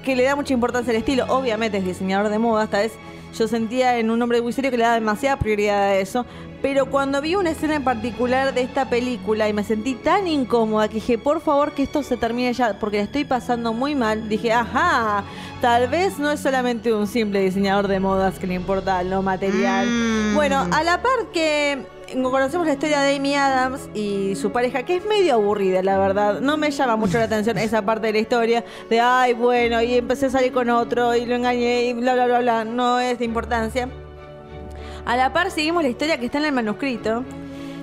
que 0.05 0.15
le 0.17 0.25
da 0.25 0.37
mucha 0.37 0.53
importancia 0.53 0.91
al 0.91 0.97
estilo. 0.99 1.25
Obviamente 1.29 1.79
es 1.79 1.85
diseñador 1.87 2.29
de 2.31 2.39
moda, 2.39 2.65
esta 2.65 2.79
vez 2.81 2.93
yo 3.35 3.49
sentía 3.49 3.99
en 3.99 4.11
un 4.11 4.23
hombre 4.23 4.41
muy 4.41 4.53
serio 4.53 4.71
que 4.71 4.79
le 4.79 4.85
da 4.85 4.95
demasiada 4.95 5.39
prioridad 5.39 5.83
a 5.83 5.97
eso. 5.97 6.25
Pero 6.63 6.87
cuando 6.87 7.21
vi 7.21 7.35
una 7.35 7.51
escena 7.51 7.75
en 7.75 7.85
particular 7.85 8.55
de 8.55 8.63
esta 8.63 8.89
película 8.89 9.49
y 9.51 9.53
me 9.53 9.65
sentí 9.65 9.95
tan 9.95 10.27
incómoda 10.27 10.89
que 10.89 10.95
dije, 10.95 11.19
por 11.19 11.43
favor 11.43 11.73
que 11.73 11.83
esto 11.83 12.03
se 12.03 12.17
termine 12.17 12.55
ya, 12.55 12.79
porque 12.79 12.97
la 12.97 13.03
estoy 13.03 13.27
pasando 13.27 13.75
muy 13.75 13.95
mal, 13.95 14.31
dije, 14.31 14.51
ajá, 14.51 15.25
tal 15.61 15.89
vez 15.89 16.19
no 16.19 16.31
es 16.31 16.41
solamente 16.41 16.95
un 16.95 17.07
simple 17.07 17.41
diseñador 17.41 17.87
de 17.87 18.01
modas 18.01 18.39
que 18.39 18.47
le 18.47 18.55
importa 18.55 19.03
lo 19.03 19.21
material. 19.21 19.87
Mm. 19.87 20.35
Bueno, 20.35 20.67
a 20.73 20.83
la 20.83 21.03
par 21.03 21.33
que 21.35 21.85
conocemos 22.23 22.67
la 22.67 22.75
historia 22.75 23.01
de 23.01 23.17
Amy 23.17 23.35
Adams 23.35 23.89
y 23.95 24.35
su 24.37 24.53
pareja, 24.53 24.85
que 24.85 24.97
es 24.97 25.07
medio 25.07 25.35
aburrida, 25.35 25.83
la 25.83 25.99
verdad. 25.99 26.41
No 26.41 26.57
me 26.57 26.71
llama 26.71 26.97
mucho 26.97 27.19
la 27.19 27.25
atención 27.25 27.59
esa 27.59 27.83
parte 27.83 28.09
de 28.09 28.13
la 28.15 28.19
historia 28.19 28.65
de, 28.89 29.01
ay, 29.01 29.35
bueno, 29.35 29.83
y 29.83 29.95
empecé 29.95 30.27
a 30.27 30.31
salir 30.31 30.53
con 30.53 30.71
otro 30.71 31.15
y 31.15 31.27
lo 31.27 31.35
engañé 31.35 31.85
y 31.85 31.93
bla, 31.93 32.15
bla, 32.15 32.27
bla, 32.27 32.41
bla. 32.41 32.65
No 32.65 33.01
es 33.01 33.19
de 33.19 33.25
importancia. 33.25 33.89
A 35.05 35.17
la 35.17 35.33
par 35.33 35.51
seguimos 35.51 35.83
la 35.83 35.89
historia 35.89 36.19
que 36.19 36.27
está 36.27 36.39
en 36.39 36.47
el 36.47 36.53
manuscrito. 36.53 37.25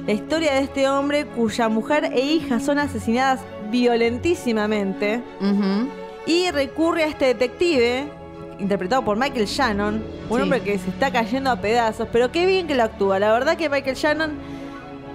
La 0.07 0.13
historia 0.13 0.53
de 0.53 0.61
este 0.61 0.89
hombre 0.89 1.25
cuya 1.25 1.69
mujer 1.69 2.05
e 2.05 2.21
hija 2.21 2.59
son 2.59 2.79
asesinadas 2.79 3.41
violentísimamente 3.69 5.21
y 6.25 6.49
recurre 6.51 7.03
a 7.03 7.07
este 7.07 7.25
detective, 7.25 8.07
interpretado 8.61 9.03
por 9.03 9.17
Michael 9.17 9.45
Shannon, 9.45 10.03
un 10.29 10.37
Sí. 10.37 10.41
hombre 10.43 10.61
que 10.61 10.77
se 10.77 10.89
está 10.89 11.11
cayendo 11.11 11.49
a 11.51 11.55
pedazos, 11.57 12.07
pero 12.11 12.31
qué 12.31 12.45
bien 12.45 12.67
que 12.67 12.75
lo 12.75 12.83
actúa. 12.83 13.19
La 13.19 13.31
verdad 13.33 13.57
que 13.57 13.69
Michael 13.69 13.95
Shannon 13.95 14.31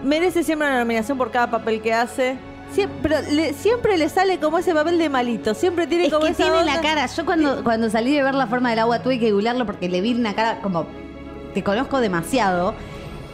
merece 0.05 0.43
siempre 0.43 0.69
una 0.69 0.79
nominación 0.81 1.17
por 1.17 1.31
cada 1.31 1.50
papel 1.50 1.81
que 1.81 1.93
hace. 1.95 2.37
Sie- 2.75 2.88
pero 3.03 3.17
le- 3.31 3.53
siempre 3.55 3.97
le 3.97 4.09
sale 4.09 4.38
como 4.38 4.59
ese 4.59 4.75
papel 4.75 4.99
de 4.99 5.09
malito, 5.09 5.55
siempre 5.55 5.87
tiene 5.87 6.07
Es 6.07 6.12
como 6.12 6.26
que 6.26 6.33
esa 6.33 6.43
tiene 6.43 6.65
la 6.65 6.81
cara. 6.81 7.07
Yo 7.07 7.25
cuando, 7.25 7.62
cuando 7.62 7.88
salí 7.91 8.12
de 8.12 8.23
ver 8.23 8.35
la 8.35 8.49
forma 8.49 8.71
del 8.71 8.81
agua 8.81 8.99
tuve 9.03 9.19
que 9.21 9.31
googlearlo 9.31 9.65
porque 9.67 9.88
le 9.88 10.00
vi 10.00 10.15
una 10.15 10.35
cara 10.35 10.59
como. 10.62 10.87
Te 11.55 11.62
conozco 11.62 12.00
demasiado. 12.00 12.75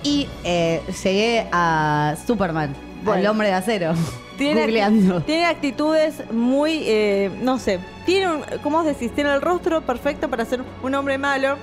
Y 0.05 0.29
eh, 0.45 0.83
llegué 1.03 1.47
a 1.53 2.15
Superman, 2.27 2.71
al 2.71 3.05
Bueno. 3.05 3.31
hombre 3.31 3.49
de 3.49 3.55
acero. 3.55 3.95
Tiene, 4.37 5.45
actitudes 5.47 6.23
muy, 6.33 6.83
eh, 6.87 7.31
no 7.43 7.59
sé, 7.59 7.79
tiene 8.07 8.29
un, 8.33 8.43
¿cómo 8.63 8.83
decís? 8.83 9.11
Tiene 9.15 9.33
el 9.35 9.41
rostro 9.41 9.81
perfecto 9.83 10.29
para 10.29 10.45
ser 10.45 10.63
un 10.83 10.95
hombre 10.95 11.19
malo. 11.19 11.57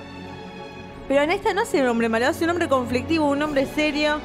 Pero 1.08 1.22
en 1.22 1.30
esta 1.32 1.52
no 1.52 1.62
es 1.62 1.74
un 1.74 1.86
hombre 1.86 2.08
malo, 2.08 2.26
es 2.28 2.40
un 2.40 2.50
hombre 2.50 2.68
conflictivo, 2.68 3.26
un 3.28 3.42
hombre 3.42 3.66
serio, 3.66 4.18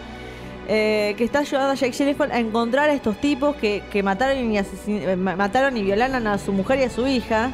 eh, 0.67 1.15
que 1.17 1.23
está 1.23 1.39
ayudando 1.39 1.71
a 1.71 1.75
Jake 1.75 1.91
Gyllenhaal 1.97 2.31
a 2.31 2.39
encontrar 2.39 2.89
a 2.89 2.93
estos 2.93 3.17
tipos 3.17 3.55
que, 3.55 3.81
que 3.91 4.03
mataron, 4.03 4.51
y 4.51 4.57
eh, 4.59 5.15
ma- 5.15 5.35
mataron 5.35 5.75
y 5.77 5.81
violaron 5.81 6.27
a 6.27 6.37
su 6.37 6.53
mujer 6.53 6.79
y 6.79 6.83
a 6.83 6.89
su 6.89 7.07
hija. 7.07 7.51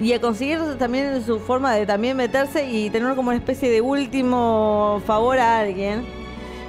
Y 0.00 0.12
a 0.14 0.20
conseguir 0.20 0.58
también 0.78 1.24
su 1.24 1.38
forma 1.38 1.72
de 1.74 1.86
también 1.86 2.16
meterse 2.16 2.68
y 2.68 2.90
tener 2.90 3.14
como 3.14 3.28
una 3.28 3.36
especie 3.38 3.70
de 3.70 3.80
último 3.80 5.00
favor 5.06 5.38
a 5.38 5.60
alguien. 5.60 6.02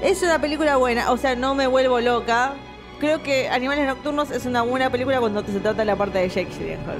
Es 0.03 0.21
una 0.21 0.39
película 0.39 0.75
buena, 0.75 1.09
o 1.11 1.17
sea, 1.17 1.35
no 1.35 1.55
me 1.55 1.65
vuelvo 1.65 1.99
loca. 2.01 2.53
Creo 3.03 3.21
que 3.21 3.49
Animales 3.49 3.85
Nocturnos 3.85 4.31
es 4.31 4.45
una 4.45 4.61
buena 4.61 4.89
película 4.89 5.19
cuando 5.19 5.43
se 5.43 5.59
trata 5.59 5.79
de 5.79 5.83
la 5.83 5.97
parte 5.97 6.19
de 6.19 6.29
Jake 6.29 6.47
Gyllenhaal. 6.57 6.99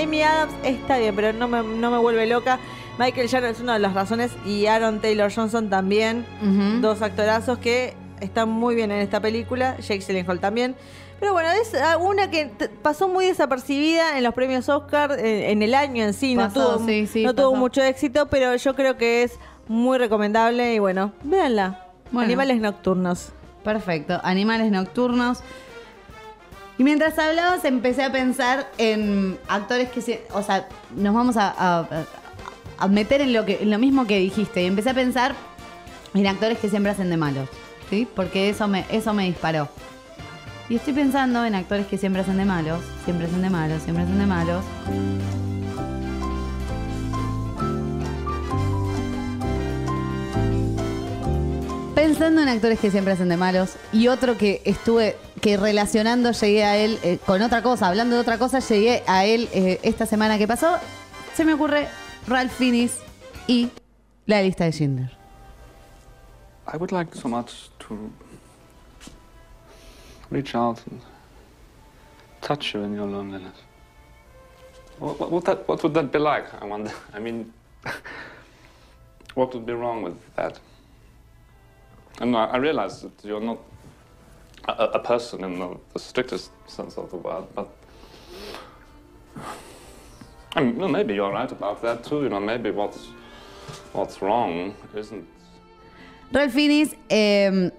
Amy 0.00 0.22
Adams 0.22 0.52
está 0.62 0.98
bien, 0.98 1.16
pero 1.16 1.32
no 1.32 1.48
me, 1.48 1.64
no 1.64 1.90
me 1.90 1.98
vuelve 1.98 2.28
loca. 2.28 2.60
Michael 2.96 3.26
Shannon 3.26 3.50
es 3.50 3.58
una 3.58 3.72
de 3.72 3.80
las 3.80 3.92
razones 3.92 4.30
y 4.46 4.66
Aaron 4.66 5.00
Taylor 5.00 5.34
Johnson 5.34 5.68
también. 5.68 6.24
Dos 6.80 7.02
actorazos 7.02 7.58
que 7.58 7.94
están 8.20 8.50
muy 8.50 8.76
bien 8.76 8.92
en 8.92 9.00
esta 9.00 9.18
película. 9.18 9.76
Jake 9.78 10.04
Gyllenhaal 10.06 10.38
también. 10.38 10.76
Pero 11.18 11.32
bueno, 11.32 11.48
es 11.50 11.72
una 11.98 12.30
que 12.30 12.48
pasó 12.80 13.08
muy 13.08 13.26
desapercibida 13.26 14.18
en 14.18 14.22
los 14.22 14.34
premios 14.34 14.68
Oscar 14.68 15.18
en 15.18 15.60
el 15.60 15.74
año 15.74 16.04
en 16.04 16.14
sí. 16.14 16.36
Pasó, 16.36 16.60
no 16.60 16.76
tuvo, 16.76 16.86
sí, 16.86 17.08
sí, 17.08 17.24
no 17.24 17.34
tuvo 17.34 17.56
mucho 17.56 17.82
éxito, 17.82 18.26
pero 18.26 18.54
yo 18.54 18.76
creo 18.76 18.96
que 18.96 19.24
es 19.24 19.40
muy 19.66 19.98
recomendable 19.98 20.72
y 20.72 20.78
bueno, 20.78 21.10
véanla. 21.24 21.88
Bueno. 22.12 22.26
Animales 22.26 22.60
nocturnos. 22.60 23.32
Perfecto. 23.64 24.20
Animales 24.22 24.70
nocturnos. 24.70 25.40
Y 26.78 26.84
mientras 26.84 27.18
hablabas 27.18 27.64
empecé 27.64 28.02
a 28.02 28.12
pensar 28.12 28.68
en 28.78 29.38
actores 29.48 29.90
que 29.90 30.00
se, 30.00 30.24
o 30.32 30.42
sea, 30.42 30.68
nos 30.96 31.14
vamos 31.14 31.36
a, 31.38 31.86
meter 32.88 33.20
en 33.20 33.32
lo 33.32 33.44
que 33.44 33.62
en 33.62 33.70
lo 33.70 33.78
mismo 33.78 34.06
que 34.06 34.18
dijiste 34.18 34.62
y 34.62 34.66
empecé 34.66 34.90
a 34.90 34.94
pensar 34.94 35.36
en 36.14 36.26
actores 36.26 36.58
que 36.58 36.68
siempre 36.68 36.90
hacen 36.90 37.10
de 37.10 37.16
malos, 37.16 37.48
¿sí? 37.88 38.08
Porque 38.16 38.48
eso 38.48 38.66
me 38.66 38.84
eso 38.90 39.14
me 39.14 39.26
disparó. 39.26 39.68
Y 40.68 40.76
estoy 40.76 40.94
pensando 40.94 41.44
en 41.44 41.54
actores 41.54 41.86
que 41.86 41.98
siempre 41.98 42.22
hacen 42.22 42.38
de 42.38 42.44
malos, 42.44 42.82
siempre 43.04 43.26
hacen 43.26 43.42
de 43.42 43.50
malos, 43.50 43.82
siempre 43.82 44.04
hacen 44.04 44.18
de 44.18 44.26
malos. 44.26 44.64
Pensando 51.94 52.40
en 52.40 52.48
actores 52.48 52.80
que 52.80 52.90
siempre 52.90 53.12
hacen 53.12 53.28
de 53.28 53.36
malos 53.36 53.76
y 53.92 54.08
otro 54.08 54.38
que 54.38 54.62
estuve 54.64 55.14
que 55.42 55.58
relacionando 55.58 56.32
llegué 56.32 56.64
a 56.64 56.78
él 56.78 56.98
eh, 57.02 57.18
con 57.26 57.42
otra 57.42 57.62
cosa, 57.62 57.88
hablando 57.88 58.14
de 58.14 58.22
otra 58.22 58.38
cosa, 58.38 58.60
llegué 58.60 59.02
a 59.06 59.26
él 59.26 59.50
eh, 59.52 59.78
esta 59.82 60.06
semana 60.06 60.38
que 60.38 60.48
pasó, 60.48 60.78
se 61.34 61.44
me 61.44 61.52
ocurre 61.52 61.88
Ralph 62.26 62.52
Fiennes 62.52 62.98
y 63.46 63.70
la 64.24 64.40
lista 64.40 64.64
de 64.64 64.72
Schindler. 64.72 65.10
I 66.72 66.78
would 66.78 66.92
like 66.92 67.14
so 67.14 67.28
much 67.28 67.70
to 67.80 68.10
reach 70.30 70.54
out 70.54 70.78
and 70.90 70.98
touch 72.40 72.72
you 72.72 72.84
in 72.84 72.94
your 72.94 73.06
loneliness. 73.06 73.56
What, 74.98 75.20
what, 75.20 75.30
would 75.30 75.44
that, 75.44 75.68
what 75.68 75.82
would 75.82 75.92
that 75.92 76.10
be 76.10 76.18
like? 76.18 76.46
I 76.62 76.64
wonder. 76.64 76.92
I 77.12 77.18
mean, 77.18 77.52
what 79.34 79.52
would 79.52 79.66
be 79.66 79.74
wrong 79.74 80.02
with 80.02 80.16
that? 80.36 80.58
And 82.20 82.36
I, 82.36 82.44
I 82.44 82.56
realize 82.58 83.02
that 83.02 83.12
you're 83.24 83.40
not 83.40 83.58
a, 84.68 84.72
a- 84.94 84.98
person 85.00 85.42
in 85.44 85.58
the, 85.58 85.76
the 85.92 85.98
strictest 85.98 86.50
sense 86.68 86.96
of 86.98 87.10
the 87.10 87.16
word, 87.16 87.44
but 87.54 87.68
I 90.54 90.60
mean, 90.62 90.76
well, 90.76 90.88
maybe 90.88 91.14
you're 91.14 91.32
right 91.32 91.50
about 91.50 91.80
that 91.82 92.04
too. 92.04 92.22
You 92.22 92.28
know, 92.28 92.40
maybe 92.40 92.70
what's 92.70 93.08
what's 93.92 94.20
wrong 94.20 94.74
isn't 94.94 95.26
Ralph 96.32 96.52
Fiennes, 96.52 96.94
eh, 97.10 97.70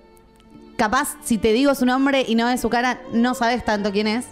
capaz 0.78 1.16
si 1.24 1.38
te 1.38 1.54
digo 1.54 1.74
su 1.76 1.86
nombre 1.86 2.24
y 2.28 2.36
no 2.36 2.48
de 2.48 2.58
su 2.58 2.70
cara, 2.70 3.00
no 3.12 3.34
sabes 3.34 3.64
tanto 3.66 3.92
quién 3.92 4.08
es. 4.08 4.28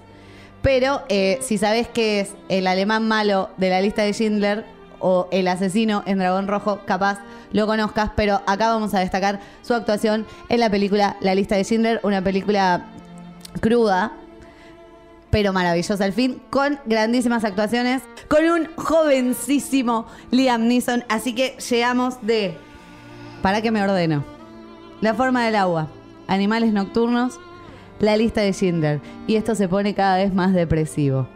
Pero 0.62 1.02
eh, 1.10 1.40
si 1.42 1.58
sabes 1.58 1.88
que 1.88 2.20
es 2.20 2.36
el 2.50 2.68
alemán 2.68 3.08
malo 3.08 3.50
de 3.58 3.70
la 3.70 3.82
lista 3.82 4.04
de 4.04 4.14
Schindler 4.14 4.64
o 5.02 5.28
el 5.32 5.48
asesino 5.48 6.04
en 6.06 6.20
Dragón 6.20 6.48
Rojo, 6.48 6.82
capaz 6.86 7.20
lo 7.52 7.68
conozcas. 7.68 8.12
Pero 8.16 8.42
acá 8.48 8.70
vamos 8.70 8.94
a 8.94 9.00
destacar 9.00 9.40
su 9.62 9.74
actuación 9.74 10.26
en 10.50 10.60
la 10.60 10.70
película 10.70 11.18
La 11.22 11.36
lista 11.36 11.56
de 11.56 11.64
Schindler, 11.64 12.00
una 12.04 12.22
película 12.22 12.86
cruda, 13.60 14.14
pero 15.30 15.54
maravillosa 15.54 16.04
al 16.04 16.14
fin, 16.14 16.42
con 16.50 16.80
grandísimas 16.86 17.44
actuaciones, 17.44 18.04
con 18.28 18.46
un 18.46 18.68
jovencísimo 18.76 20.06
Liam 20.30 20.68
Neeson. 20.68 21.04
Así 21.10 21.34
que 21.34 21.58
llegamos 21.70 22.22
de 22.22 22.58
para 23.42 23.62
que 23.62 23.72
me 23.72 23.82
ordeno. 23.82 24.24
La 25.02 25.16
forma 25.16 25.44
del 25.46 25.56
agua, 25.56 25.88
animales 26.28 26.74
nocturnos, 26.74 27.40
la 28.00 28.18
lista 28.18 28.42
de 28.42 28.54
Schindler. 28.54 29.02
Y 29.26 29.36
esto 29.36 29.56
se 29.56 29.68
pone 29.68 29.96
cada 29.96 30.18
vez 30.18 30.34
más 30.34 30.54
depresivo. 30.54 31.28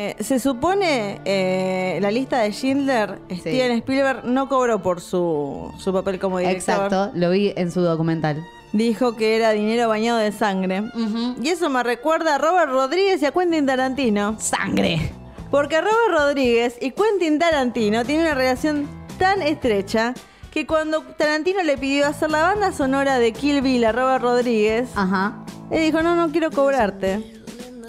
Eh, 0.00 0.14
se 0.20 0.38
supone 0.38 1.20
eh, 1.24 1.98
la 2.00 2.12
lista 2.12 2.38
de 2.38 2.52
Schindler, 2.52 3.18
Steven 3.32 3.72
Spielberg 3.78 4.24
no 4.26 4.48
cobró 4.48 4.80
por 4.80 5.00
su, 5.00 5.72
su 5.76 5.92
papel 5.92 6.20
como 6.20 6.38
director. 6.38 6.74
Exacto, 6.86 7.10
lo 7.14 7.30
vi 7.30 7.52
en 7.56 7.72
su 7.72 7.80
documental. 7.80 8.46
dijo 8.72 9.16
que 9.16 9.34
era 9.34 9.50
dinero 9.50 9.88
bañado 9.88 10.20
de 10.20 10.30
sangre. 10.30 10.84
Y 11.42 11.48
eso 11.48 11.68
me 11.68 11.82
recuerda 11.82 12.36
a 12.36 12.38
Robert 12.38 12.70
Rodríguez 12.70 13.20
y 13.22 13.26
a 13.26 13.32
Quentin 13.32 13.66
Tarantino. 13.66 14.36
Sangre. 14.38 15.10
Porque 15.50 15.80
Robert 15.80 16.12
Rodríguez 16.12 16.76
y 16.80 16.92
Quentin 16.92 17.40
Tarantino 17.40 18.04
tienen 18.04 18.26
una 18.26 18.34
relación 18.36 18.86
tan 19.18 19.42
estrecha 19.42 20.14
que 20.52 20.64
cuando 20.64 21.02
Tarantino 21.02 21.64
le 21.64 21.76
pidió 21.76 22.06
hacer 22.06 22.30
la 22.30 22.42
banda 22.42 22.70
sonora 22.70 23.18
de 23.18 23.32
Kill 23.32 23.62
Bill 23.62 23.84
a 23.84 23.90
Robert 23.90 24.22
Rodríguez, 24.22 24.90
Ajá. 24.94 25.44
él 25.72 25.82
dijo, 25.82 26.02
no, 26.04 26.14
no 26.14 26.30
quiero 26.30 26.52
cobrarte. 26.52 27.37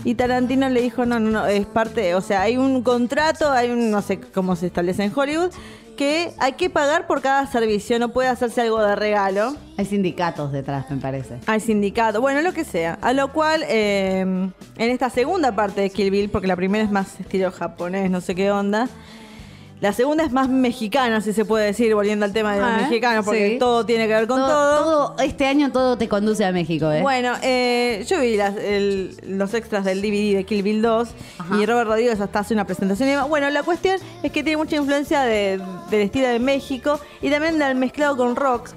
Y 0.04 0.16
Tarantino 0.16 0.70
le 0.70 0.82
dijo, 0.82 1.06
no, 1.06 1.20
no, 1.20 1.30
no, 1.30 1.46
es 1.46 1.66
parte, 1.66 2.16
o 2.16 2.22
sea, 2.22 2.42
hay 2.42 2.58
un 2.58 2.84
contrato, 2.84 3.52
hay 3.52 3.70
un, 3.70 3.92
no 3.92 4.02
sé 4.02 4.20
cómo 4.20 4.56
se 4.56 4.68
establece 4.68 5.04
en 5.04 5.12
Hollywood, 5.14 5.52
que 5.98 6.32
hay 6.38 6.54
que 6.54 6.70
pagar 6.70 7.08
por 7.08 7.22
cada 7.22 7.46
servicio, 7.48 8.00
no 8.00 8.10
puede 8.10 8.30
hacerse 8.30 8.62
algo 8.62 8.82
de 8.82 8.96
regalo. 8.96 9.54
Hay 9.78 9.86
sindicatos 9.86 10.54
detrás, 10.54 10.90
me 10.90 10.96
parece. 10.96 11.40
Al 11.46 11.60
sindicato, 11.60 12.22
bueno, 12.22 12.42
lo 12.42 12.54
que 12.54 12.64
sea. 12.64 12.98
A 13.02 13.12
lo 13.12 13.34
cual, 13.34 13.66
eh, 13.68 14.22
en 14.22 14.54
esta 14.78 15.10
segunda 15.10 15.54
parte 15.54 15.82
de 15.82 15.90
Kill 15.90 16.10
Bill, 16.10 16.30
porque 16.30 16.48
la 16.48 16.56
primera 16.56 16.86
es 16.86 16.90
más 16.90 17.20
estilo 17.20 17.52
japonés, 17.52 18.10
no 18.10 18.22
sé 18.22 18.34
qué 18.34 18.50
onda. 18.50 18.88
La 19.82 19.94
segunda 19.94 20.26
es 20.26 20.32
más 20.34 20.50
mexicana, 20.50 21.22
si 21.22 21.32
se 21.32 21.46
puede 21.46 21.68
decir, 21.68 21.96
volviendo 21.96 22.26
al 22.26 22.34
tema 22.34 22.54
de 22.54 22.60
los 22.60 22.70
Ah, 22.70 22.78
mexicanos, 22.82 23.24
porque 23.24 23.52
sí. 23.54 23.60
todo 23.60 23.86
tiene 23.86 24.08
que 24.08 24.14
ver 24.14 24.28
con 24.28 24.38
todo. 24.42 24.84
todo. 24.84 25.16
Este 25.24 25.46
año 25.46 25.72
todo 25.72 25.98
te 25.98 26.10
conduce 26.10 26.44
a 26.44 26.52
México, 26.52 26.92
¿eh? 26.92 27.02
Bueno, 27.02 27.32
eh, 27.42 28.04
yo 28.06 28.20
vi 28.20 28.36
las- 28.36 28.58
el- 28.58 29.16
los 29.26 29.54
extras 29.54 29.86
del 29.86 30.02
DVD 30.02 30.36
de 30.36 30.44
Kill 30.44 30.64
Bill 30.64 30.82
2 30.82 31.10
y 31.58 31.66
Robert 31.66 31.88
Rodríguez 31.88 32.20
hasta 32.20 32.40
hace 32.40 32.54
una 32.54 32.66
presentación. 32.66 33.08
y 33.08 33.12
demás. 33.14 33.30
Bueno, 33.30 33.50
la 33.50 33.64
cuestión 33.64 33.96
es 34.22 34.32
que 34.34 34.44
tiene 34.44 34.58
mucha 34.58 34.76
influencia 34.76 35.22
de- 35.22 35.62
del 35.90 36.02
estilo 36.02 36.28
de 36.28 36.40
México 36.40 37.00
y 37.22 37.30
también 37.30 37.58
del 37.58 37.76
mezclado 37.76 38.18
con 38.18 38.36
rock. 38.36 38.72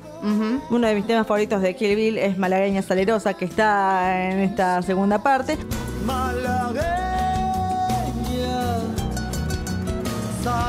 Uno 0.71 0.87
de 0.87 0.95
mis 0.95 1.05
temas 1.05 1.27
favoritos 1.27 1.61
de 1.63 1.75
Kill 1.75 1.97
Bill 1.97 2.17
es 2.19 2.39
Malagueña 2.39 2.81
Salerosa, 2.81 3.35
que 3.35 3.45
está 3.45 4.31
en 4.31 4.39
esta 4.39 4.81
segunda 4.83 5.21
parte. 5.21 5.59
Malagueña, 6.07 7.02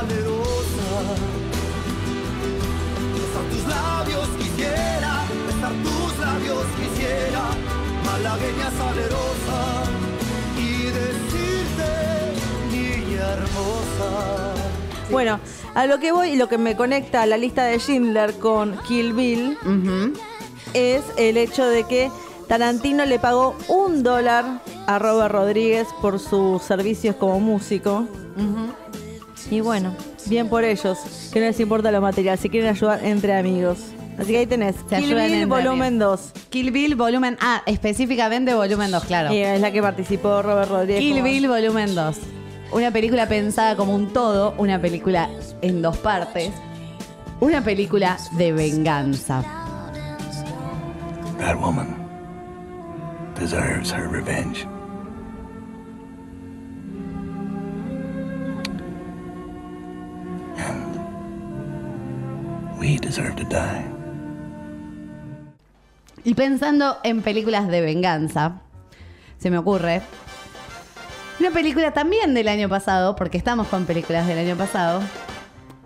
salerosa. 0.03 0.89
Besar 3.13 3.43
tus 3.51 3.67
labios 3.67 4.27
quisiera, 4.37 5.25
besar 5.47 5.73
tus 5.83 6.19
labios 6.19 6.65
quisiera. 6.79 7.43
Malagueña 8.05 8.71
salerosa 8.71 9.83
y 10.57 10.85
decirte, 10.85 11.91
niña 12.71 13.33
hermosa. 13.33 14.53
Bueno, 15.11 15.39
a 15.75 15.85
lo 15.85 15.99
que 15.99 16.11
voy 16.11 16.29
y 16.31 16.35
lo 16.35 16.49
que 16.49 16.57
me 16.57 16.75
conecta 16.75 17.21
a 17.21 17.25
la 17.25 17.37
lista 17.37 17.65
de 17.65 17.79
Schindler 17.79 18.33
con 18.39 18.77
Kill 18.87 19.13
Bill 19.13 19.57
es 20.73 21.03
el 21.17 21.37
hecho 21.37 21.65
de 21.65 21.83
que 21.85 22.11
Tarantino 22.47 23.05
le 23.05 23.19
pagó 23.19 23.55
un 23.67 24.03
dólar 24.03 24.61
a 24.87 24.99
Robert 24.99 25.31
Rodríguez 25.31 25.87
por 26.01 26.19
sus 26.19 26.61
servicios 26.63 27.15
como 27.15 27.39
músico. 27.39 28.07
Y 29.51 29.61
bueno, 29.61 29.93
bien 30.27 30.47
por 30.49 30.63
ellos, 30.63 30.97
que 31.31 31.39
no 31.39 31.45
les 31.47 31.59
importa 31.59 31.91
lo 31.91 32.01
material, 32.01 32.37
si 32.37 32.49
quieren 32.49 32.69
ayudar 32.69 33.03
entre 33.03 33.35
amigos. 33.37 33.79
Así 34.17 34.31
que 34.31 34.37
ahí 34.39 34.45
tenés, 34.47 34.75
Se 34.89 34.97
Kill 34.97 35.15
Bill 35.15 35.47
volumen 35.47 35.95
amigos. 35.95 36.31
2. 36.33 36.43
Kill 36.49 36.71
Bill 36.71 36.95
volumen 36.95 37.37
Ah, 37.41 37.63
específicamente 37.65 38.53
volumen 38.53 38.91
2, 38.91 39.03
claro. 39.05 39.33
Y 39.33 39.39
es 39.39 39.59
la 39.59 39.71
que 39.71 39.81
participó 39.81 40.41
Robert 40.43 40.69
Rodríguez. 40.69 40.99
Kill 41.01 41.13
como- 41.17 41.23
Bill 41.25 41.47
volumen 41.47 41.95
2. 41.95 42.17
Una 42.71 42.91
película 42.91 43.27
pensada 43.27 43.75
como 43.75 43.93
un 43.95 44.13
todo, 44.13 44.53
una 44.57 44.79
película 44.79 45.29
en 45.61 45.81
dos 45.81 45.97
partes, 45.97 46.51
una 47.39 47.63
película 47.63 48.17
de 48.37 48.51
venganza. 48.53 49.43
That 51.39 51.59
woman 51.59 51.95
deserves 53.39 53.91
her 53.91 54.07
revenge. 54.09 54.65
We 62.83 62.97
deserve 62.99 63.33
to 63.35 63.45
die. 63.45 63.85
Y 66.25 66.33
pensando 66.35 66.97
en 67.03 67.21
películas 67.21 67.67
de 67.69 67.81
venganza, 67.81 68.61
se 69.37 69.49
me 69.49 69.57
ocurre 69.57 70.01
una 71.39 71.51
película 71.51 71.91
también 71.91 72.33
del 72.33 72.47
año 72.47 72.69
pasado, 72.69 73.15
porque 73.15 73.37
estamos 73.37 73.67
con 73.67 73.85
películas 73.85 74.27
del 74.27 74.37
año 74.37 74.55
pasado, 74.55 75.01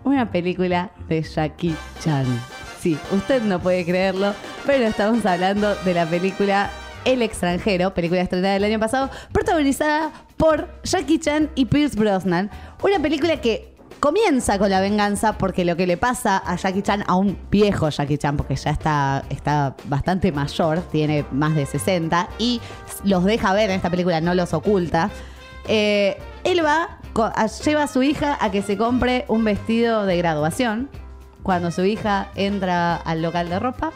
una 0.04 0.30
película 0.30 0.90
de 1.08 1.22
Jackie 1.22 1.74
Chan. 2.00 2.26
Sí, 2.80 2.98
usted 3.12 3.42
no 3.42 3.60
puede 3.60 3.84
creerlo, 3.84 4.34
pero 4.66 4.84
estamos 4.84 5.24
hablando 5.24 5.74
de 5.76 5.94
la 5.94 6.06
película 6.06 6.70
El 7.04 7.22
extranjero, 7.22 7.94
película 7.94 8.20
estrenada 8.20 8.54
del 8.54 8.64
año 8.64 8.78
pasado, 8.78 9.10
protagonizada 9.32 10.12
por 10.36 10.68
Jackie 10.84 11.18
Chan 11.18 11.50
y 11.54 11.64
Pierce 11.66 11.96
Brosnan. 11.96 12.50
Una 12.82 13.00
película 13.00 13.40
que 13.40 13.67
comienza 14.00 14.58
con 14.58 14.70
la 14.70 14.80
venganza 14.80 15.38
porque 15.38 15.64
lo 15.64 15.76
que 15.76 15.86
le 15.86 15.96
pasa 15.96 16.38
a 16.38 16.56
Jackie 16.56 16.82
Chan, 16.82 17.04
a 17.06 17.16
un 17.16 17.38
viejo 17.50 17.88
Jackie 17.88 18.18
Chan, 18.18 18.36
porque 18.36 18.56
ya 18.56 18.70
está, 18.70 19.24
está 19.30 19.74
bastante 19.84 20.32
mayor, 20.32 20.80
tiene 20.92 21.24
más 21.32 21.54
de 21.54 21.66
60, 21.66 22.28
y 22.38 22.60
los 23.04 23.24
deja 23.24 23.52
ver 23.52 23.70
en 23.70 23.76
esta 23.76 23.90
película, 23.90 24.20
no 24.20 24.34
los 24.34 24.54
oculta. 24.54 25.10
Eh, 25.66 26.18
él 26.44 26.64
va, 26.64 26.98
lleva 27.64 27.82
a 27.82 27.88
su 27.88 28.02
hija 28.02 28.38
a 28.40 28.50
que 28.50 28.62
se 28.62 28.76
compre 28.76 29.24
un 29.28 29.44
vestido 29.44 30.06
de 30.06 30.16
graduación. 30.16 30.88
Cuando 31.42 31.70
su 31.70 31.84
hija 31.84 32.28
entra 32.34 32.96
al 32.96 33.22
local 33.22 33.48
de 33.48 33.58
ropa 33.58 33.92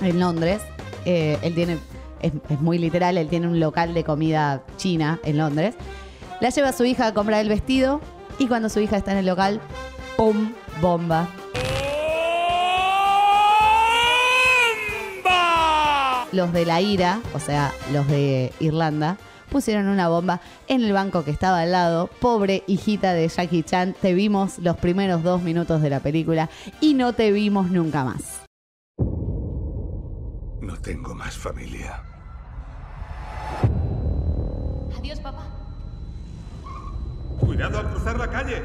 en 0.00 0.18
Londres, 0.18 0.60
eh, 1.04 1.38
él 1.42 1.54
tiene, 1.54 1.78
es 2.20 2.60
muy 2.60 2.78
literal, 2.78 3.16
él 3.16 3.28
tiene 3.28 3.46
un 3.46 3.60
local 3.60 3.94
de 3.94 4.04
comida 4.04 4.62
china 4.76 5.20
en 5.24 5.38
Londres. 5.38 5.74
La 6.40 6.50
lleva 6.50 6.68
a 6.68 6.72
su 6.72 6.84
hija 6.84 7.06
a 7.06 7.14
comprar 7.14 7.40
el 7.40 7.48
vestido 7.48 8.00
y 8.38 8.46
cuando 8.46 8.68
su 8.68 8.80
hija 8.80 8.96
está 8.96 9.12
en 9.12 9.18
el 9.18 9.26
local, 9.26 9.60
¡pum! 10.16 10.52
Bomba. 10.80 11.28
Los 16.32 16.52
de 16.52 16.66
la 16.66 16.80
ira, 16.80 17.20
o 17.34 17.40
sea, 17.40 17.72
los 17.92 18.06
de 18.06 18.52
Irlanda, 18.60 19.16
pusieron 19.50 19.88
una 19.88 20.08
bomba 20.08 20.40
en 20.68 20.82
el 20.84 20.92
banco 20.92 21.24
que 21.24 21.30
estaba 21.30 21.60
al 21.60 21.72
lado. 21.72 22.08
Pobre 22.20 22.64
hijita 22.66 23.14
de 23.14 23.28
Jackie 23.28 23.62
Chan, 23.62 23.94
te 24.00 24.12
vimos 24.12 24.58
los 24.58 24.76
primeros 24.76 25.22
dos 25.22 25.42
minutos 25.42 25.80
de 25.82 25.90
la 25.90 26.00
película 26.00 26.50
y 26.80 26.94
no 26.94 27.14
te 27.14 27.32
vimos 27.32 27.70
nunca 27.70 28.04
más. 28.04 28.42
No 30.60 30.76
tengo 30.82 31.14
más 31.14 31.36
familia. 31.36 32.02
Adiós, 34.98 35.18
papá. 35.20 35.67
Cuidado 37.58 37.80
al 37.80 37.90
cruzar 37.90 38.16
la 38.16 38.30
calle. 38.30 38.62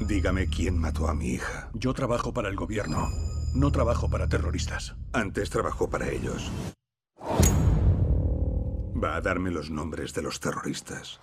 Dígame 0.00 0.48
quién 0.48 0.76
mató 0.76 1.06
a 1.06 1.14
mi 1.14 1.28
hija. 1.28 1.70
Yo 1.74 1.94
trabajo 1.94 2.34
para 2.34 2.48
el 2.48 2.56
gobierno. 2.56 3.08
No 3.54 3.70
trabajo 3.70 4.10
para 4.10 4.26
terroristas. 4.26 4.96
Antes 5.12 5.48
trabajó 5.48 5.88
para 5.88 6.08
ellos. 6.08 6.50
Va 9.00 9.14
a 9.14 9.20
darme 9.20 9.52
los 9.52 9.70
nombres 9.70 10.12
de 10.12 10.22
los 10.22 10.40
terroristas. 10.40 11.20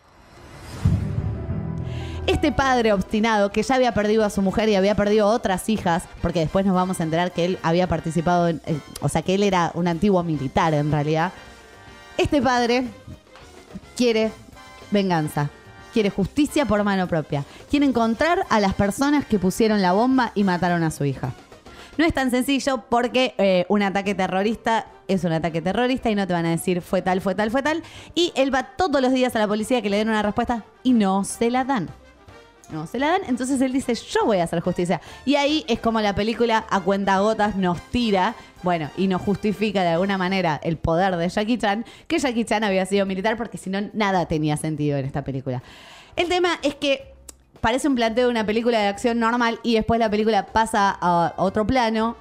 Este 2.25 2.53
padre 2.53 2.93
obstinado 2.93 3.51
que 3.51 3.63
ya 3.63 3.75
había 3.75 3.93
perdido 3.93 4.23
a 4.23 4.29
su 4.29 4.41
mujer 4.41 4.69
y 4.69 4.75
había 4.75 4.95
perdido 4.95 5.27
otras 5.27 5.67
hijas, 5.67 6.05
porque 6.21 6.39
después 6.39 6.65
nos 6.65 6.75
vamos 6.75 7.01
a 7.01 7.03
enterar 7.03 7.33
que 7.33 7.43
él 7.43 7.59
había 7.63 7.87
participado 7.87 8.47
en, 8.47 8.61
eh, 8.65 8.79
o 9.01 9.09
sea, 9.09 9.23
que 9.23 9.35
él 9.35 9.43
era 9.43 9.71
un 9.73 9.89
antiguo 9.89 10.23
militar 10.23 10.73
en 10.73 10.89
realidad. 10.89 11.33
Este 12.17 12.41
padre 12.41 12.83
quiere 13.95 14.31
venganza, 14.89 15.51
quiere 15.93 16.09
justicia 16.09 16.65
por 16.65 16.83
mano 16.83 17.07
propia, 17.07 17.45
quiere 17.69 17.85
encontrar 17.85 18.43
a 18.49 18.59
las 18.59 18.73
personas 18.73 19.25
que 19.25 19.37
pusieron 19.37 19.83
la 19.83 19.93
bomba 19.93 20.31
y 20.33 20.43
mataron 20.43 20.83
a 20.83 20.89
su 20.89 21.05
hija. 21.05 21.33
No 21.97 22.05
es 22.05 22.13
tan 22.13 22.31
sencillo 22.31 22.83
porque 22.89 23.35
eh, 23.37 23.65
un 23.69 23.83
ataque 23.83 24.15
terrorista 24.15 24.87
es 25.07 25.23
un 25.23 25.31
ataque 25.31 25.61
terrorista 25.61 26.09
y 26.09 26.15
no 26.15 26.27
te 26.27 26.33
van 26.33 26.45
a 26.45 26.49
decir 26.49 26.81
fue 26.81 27.01
tal, 27.01 27.21
fue 27.21 27.35
tal, 27.35 27.51
fue 27.51 27.61
tal. 27.61 27.83
Y 28.15 28.33
él 28.35 28.53
va 28.53 28.63
todos 28.63 28.99
los 29.01 29.13
días 29.13 29.35
a 29.35 29.39
la 29.39 29.47
policía 29.47 29.81
que 29.81 29.89
le 29.89 29.97
den 29.97 30.09
una 30.09 30.21
respuesta 30.21 30.63
y 30.83 30.93
no 30.93 31.23
se 31.23 31.51
la 31.51 31.63
dan. 31.63 31.89
No 32.69 32.85
se 32.85 32.99
la 32.99 33.07
dan, 33.11 33.21
entonces 33.27 33.61
él 33.61 33.71
dice, 33.71 33.95
yo 33.95 34.25
voy 34.25 34.39
a 34.39 34.43
hacer 34.43 34.59
justicia. 34.59 34.99
Y 35.25 35.35
ahí 35.35 35.63
es 35.67 35.79
como 35.79 36.01
la 36.01 36.13
película 36.15 36.65
a 36.69 36.81
cuentagotas 36.81 37.55
nos 37.55 37.81
tira, 37.91 38.35
bueno, 38.61 38.89
y 38.97 39.07
nos 39.07 39.21
justifica 39.21 39.83
de 39.83 39.89
alguna 39.89 40.17
manera 40.17 40.59
el 40.61 40.77
poder 40.77 41.15
de 41.15 41.29
Jackie 41.29 41.57
Chan, 41.57 41.85
que 42.07 42.19
Jackie 42.19 42.43
Chan 42.43 42.63
había 42.65 42.85
sido 42.85 43.05
militar 43.05 43.37
porque 43.37 43.57
si 43.57 43.69
no, 43.69 43.79
nada 43.93 44.25
tenía 44.25 44.57
sentido 44.57 44.97
en 44.97 45.05
esta 45.05 45.23
película. 45.23 45.63
El 46.17 46.27
tema 46.27 46.59
es 46.61 46.75
que 46.75 47.13
parece 47.61 47.87
un 47.87 47.95
planteo 47.95 48.25
de 48.25 48.31
una 48.31 48.45
película 48.45 48.79
de 48.79 48.87
acción 48.87 49.19
normal 49.19 49.59
y 49.63 49.75
después 49.75 49.99
la 49.99 50.09
película 50.09 50.47
pasa 50.47 50.97
a 50.99 51.35
otro 51.37 51.65
plano 51.65 52.17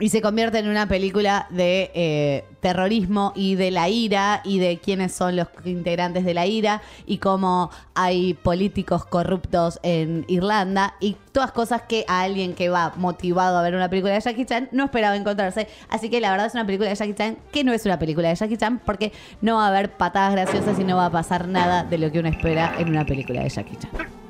Y 0.00 0.08
se 0.08 0.20
convierte 0.20 0.58
en 0.58 0.68
una 0.68 0.88
película 0.88 1.46
de 1.50 1.90
eh, 1.94 2.44
terrorismo 2.60 3.32
y 3.36 3.54
de 3.54 3.70
la 3.70 3.88
ira 3.88 4.40
y 4.44 4.58
de 4.58 4.78
quiénes 4.78 5.12
son 5.12 5.36
los 5.36 5.46
integrantes 5.64 6.24
de 6.24 6.34
la 6.34 6.46
ira 6.46 6.82
y 7.06 7.18
cómo 7.18 7.70
hay 7.94 8.34
políticos 8.34 9.04
corruptos 9.04 9.78
en 9.84 10.24
Irlanda 10.26 10.94
y 10.98 11.16
todas 11.30 11.52
cosas 11.52 11.82
que 11.82 12.04
a 12.08 12.22
alguien 12.22 12.54
que 12.54 12.70
va 12.70 12.92
motivado 12.96 13.56
a 13.56 13.62
ver 13.62 13.76
una 13.76 13.88
película 13.88 14.14
de 14.14 14.20
Jackie 14.20 14.46
Chan 14.46 14.68
no 14.72 14.86
esperaba 14.86 15.14
encontrarse. 15.14 15.68
Así 15.88 16.10
que 16.10 16.20
la 16.20 16.32
verdad 16.32 16.46
es 16.46 16.54
una 16.54 16.66
película 16.66 16.88
de 16.88 16.96
Jackie 16.96 17.14
Chan 17.14 17.38
que 17.52 17.62
no 17.62 17.72
es 17.72 17.86
una 17.86 17.98
película 17.98 18.28
de 18.28 18.34
Jackie 18.34 18.56
Chan 18.56 18.80
porque 18.84 19.12
no 19.42 19.56
va 19.56 19.66
a 19.66 19.68
haber 19.68 19.92
patadas 19.92 20.32
graciosas 20.32 20.78
y 20.80 20.84
no 20.84 20.96
va 20.96 21.06
a 21.06 21.10
pasar 21.10 21.46
nada 21.46 21.84
de 21.84 21.98
lo 21.98 22.10
que 22.10 22.18
uno 22.18 22.28
espera 22.28 22.74
en 22.78 22.88
una 22.88 23.04
película 23.06 23.42
de 23.42 23.48
Jackie 23.48 23.76
Chan. 23.76 24.23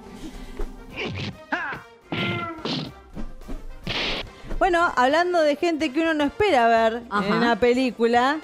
Bueno, 4.58 4.92
hablando 4.96 5.40
de 5.40 5.56
gente 5.56 5.92
que 5.92 6.00
uno 6.00 6.14
no 6.14 6.24
espera 6.24 6.68
ver 6.68 7.02
Ajá. 7.10 7.26
en 7.26 7.32
una 7.34 7.56
película. 7.58 8.38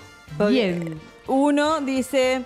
Bien. 0.49 1.01
Uno 1.27 1.81
dice. 1.81 2.44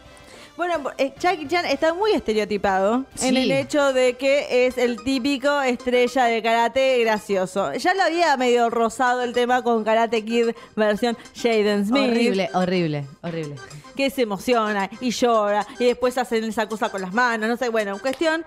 Bueno, 0.57 0.74
eh, 0.98 1.12
Jackie 1.18 1.48
Chan 1.48 1.64
está 1.66 1.94
muy 1.94 2.12
estereotipado 2.12 3.05
Sí. 3.16 3.27
en 3.29 3.37
el 3.38 3.50
hecho 3.50 3.92
de 3.92 4.14
que 4.16 4.66
es 4.68 4.79
el 4.79 5.03
típico 5.03 5.61
estrella 5.62 6.27
de 6.27 6.42
karate 6.44 7.00
gracioso. 7.00 7.72
Ya 7.74 7.92
lo 7.94 8.05
había 8.05 8.37
medio 8.37 8.70
rozado 8.70 9.22
el 9.22 9.33
tema 9.33 9.62
con 9.62 9.83
Karate 9.83 10.24
Kid 10.24 10.50
versión 10.77 11.16
Jaden 11.35 11.87
Smith. 11.87 12.09
Horrible, 12.09 12.50
horrible, 12.55 13.05
horrible. 13.22 13.57
que 13.96 14.11
se 14.11 14.22
emociona 14.22 14.88
y 15.00 15.11
llora 15.11 15.66
y 15.81 15.87
después 15.87 16.16
hacen 16.18 16.44
esa 16.44 16.68
cosa 16.68 16.88
con 16.88 17.00
las 17.00 17.12
manos, 17.12 17.48
no 17.48 17.57
sé, 17.57 17.68
bueno, 17.68 17.98
cuestión. 18.00 18.44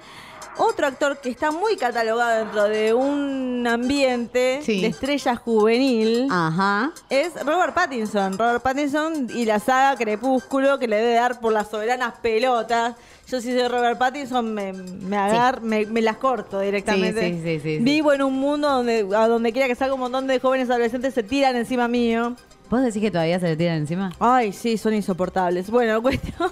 Otro 0.59 0.87
actor 0.87 1.19
que 1.19 1.29
está 1.29 1.51
muy 1.51 1.75
catalogado 1.77 2.39
dentro 2.43 2.63
de 2.63 2.93
un 2.93 3.65
ambiente 3.67 4.59
Sí. 4.63 4.81
de 4.81 4.87
estrella 4.87 5.35
juvenil 5.35 6.27
Ajá. 6.31 6.91
es 7.09 7.33
Robert 7.45 7.73
Pattinson. 7.73 8.37
Robert 8.37 8.63
Pattinson 8.63 9.27
y 9.33 9.45
la 9.45 9.59
saga 9.59 9.95
Crepúsculo 9.97 10.79
que 10.79 10.87
le 10.87 10.95
debe 10.97 11.13
dar 11.13 11.39
por 11.39 11.53
las 11.53 11.69
soberanas 11.69 12.15
pelotas. 12.21 12.95
Yo 13.27 13.41
si 13.41 13.51
soy 13.51 13.67
Robert 13.67 13.97
Pattinson 13.99 14.53
me, 14.53 14.73
me 14.73 15.17
agar, 15.17 15.61
me, 15.61 15.85
me 15.85 16.01
las 16.01 16.17
corto 16.17 16.59
directamente. 16.59 17.21
Sí, 17.21 17.35
sí, 17.35 17.41
sí, 17.43 17.59
sí, 17.61 17.77
sí. 17.77 17.83
Vivo 17.83 18.13
en 18.13 18.23
un 18.23 18.33
mundo 18.33 18.69
donde 18.69 19.05
a 19.15 19.27
donde 19.27 19.51
quiera 19.51 19.67
que 19.67 19.75
salga 19.75 19.93
un 19.93 19.99
montón 19.99 20.27
de 20.27 20.39
jóvenes 20.39 20.69
adolescentes 20.69 21.13
se 21.13 21.23
tiran 21.23 21.55
encima 21.55 21.87
mío. 21.87 22.35
¿Vos 22.69 22.81
decís 22.83 23.01
que 23.01 23.11
todavía 23.11 23.39
se 23.39 23.45
le 23.47 23.55
tiran 23.57 23.77
encima? 23.77 24.11
Ay, 24.19 24.51
sí, 24.53 24.77
son 24.77 24.93
insoportables. 24.93 25.69
Bueno, 25.69 26.01
cuestión. 26.01 26.51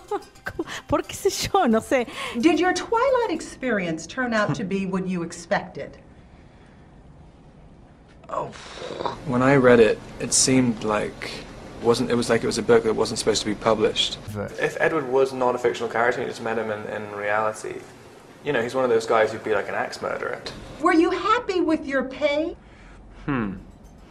¿Por 0.87 1.01
qué 1.01 1.15
sé 1.15 1.51
yo? 1.51 1.65
No 1.65 1.79
sé. 1.79 2.07
Did 2.39 2.59
your 2.59 2.73
Twilight 2.73 3.31
experience 3.31 4.05
turn 4.05 4.33
out 4.33 4.55
to 4.55 4.63
be 4.63 4.85
what 4.85 5.07
you 5.07 5.23
expected? 5.23 5.97
When 9.27 9.41
I 9.41 9.55
read 9.55 9.79
it, 9.79 9.99
it 10.19 10.33
seemed 10.33 10.83
like 10.83 11.31
wasn't 11.81 12.09
it 12.09 12.15
was 12.15 12.29
like 12.29 12.43
it 12.43 12.47
was 12.47 12.57
a 12.57 12.63
book 12.63 12.83
that 12.83 12.93
wasn't 12.95 13.19
supposed 13.19 13.41
to 13.41 13.47
be 13.47 13.55
published. 13.55 14.17
If 14.59 14.77
Edward 14.79 15.07
was 15.07 15.31
not 15.33 15.55
a 15.55 15.57
fictional 15.57 15.89
character, 15.89 16.21
and 16.21 16.27
you 16.27 16.31
just 16.31 16.43
met 16.43 16.57
him 16.57 16.71
in, 16.71 16.83
in 16.87 17.11
reality, 17.11 17.75
you 18.43 18.51
know, 18.53 18.61
he's 18.61 18.75
one 18.75 18.83
of 18.83 18.89
those 18.89 19.05
guys 19.05 19.31
who'd 19.31 19.43
be 19.43 19.53
like 19.53 19.69
an 19.69 19.75
axe 19.75 20.01
murderer. 20.01 20.41
Were 20.81 20.93
you 20.93 21.11
happy 21.11 21.61
with 21.61 21.85
your 21.85 22.03
pay? 22.03 22.55
Hmm. 23.25 23.53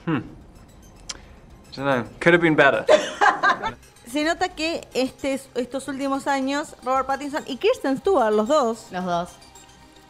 Hmm. 0.05 0.19
I 0.19 1.77
don't 1.77 1.85
know. 1.87 2.09
Could 2.21 2.35
have 2.35 2.43
been 2.43 2.55
better. 2.55 2.87
Se 4.15 4.23
nota 4.23 4.49
que 4.49 4.87
este, 4.95 5.41
estos 5.57 5.89
últimos 5.89 6.29
años, 6.29 6.77
Robert 6.85 7.05
Pattinson 7.05 7.43
y 7.49 7.57
Kirsten 7.57 7.99
Stewart, 7.99 8.33
los 8.33 8.47
dos. 8.47 8.87
Los 8.93 9.05
dos. 9.05 9.31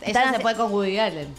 Ella 0.03 0.31
se 0.31 0.41
fue 0.41 0.55
con 0.55 0.71
Woody 0.71 0.99
Allen. 0.99 1.35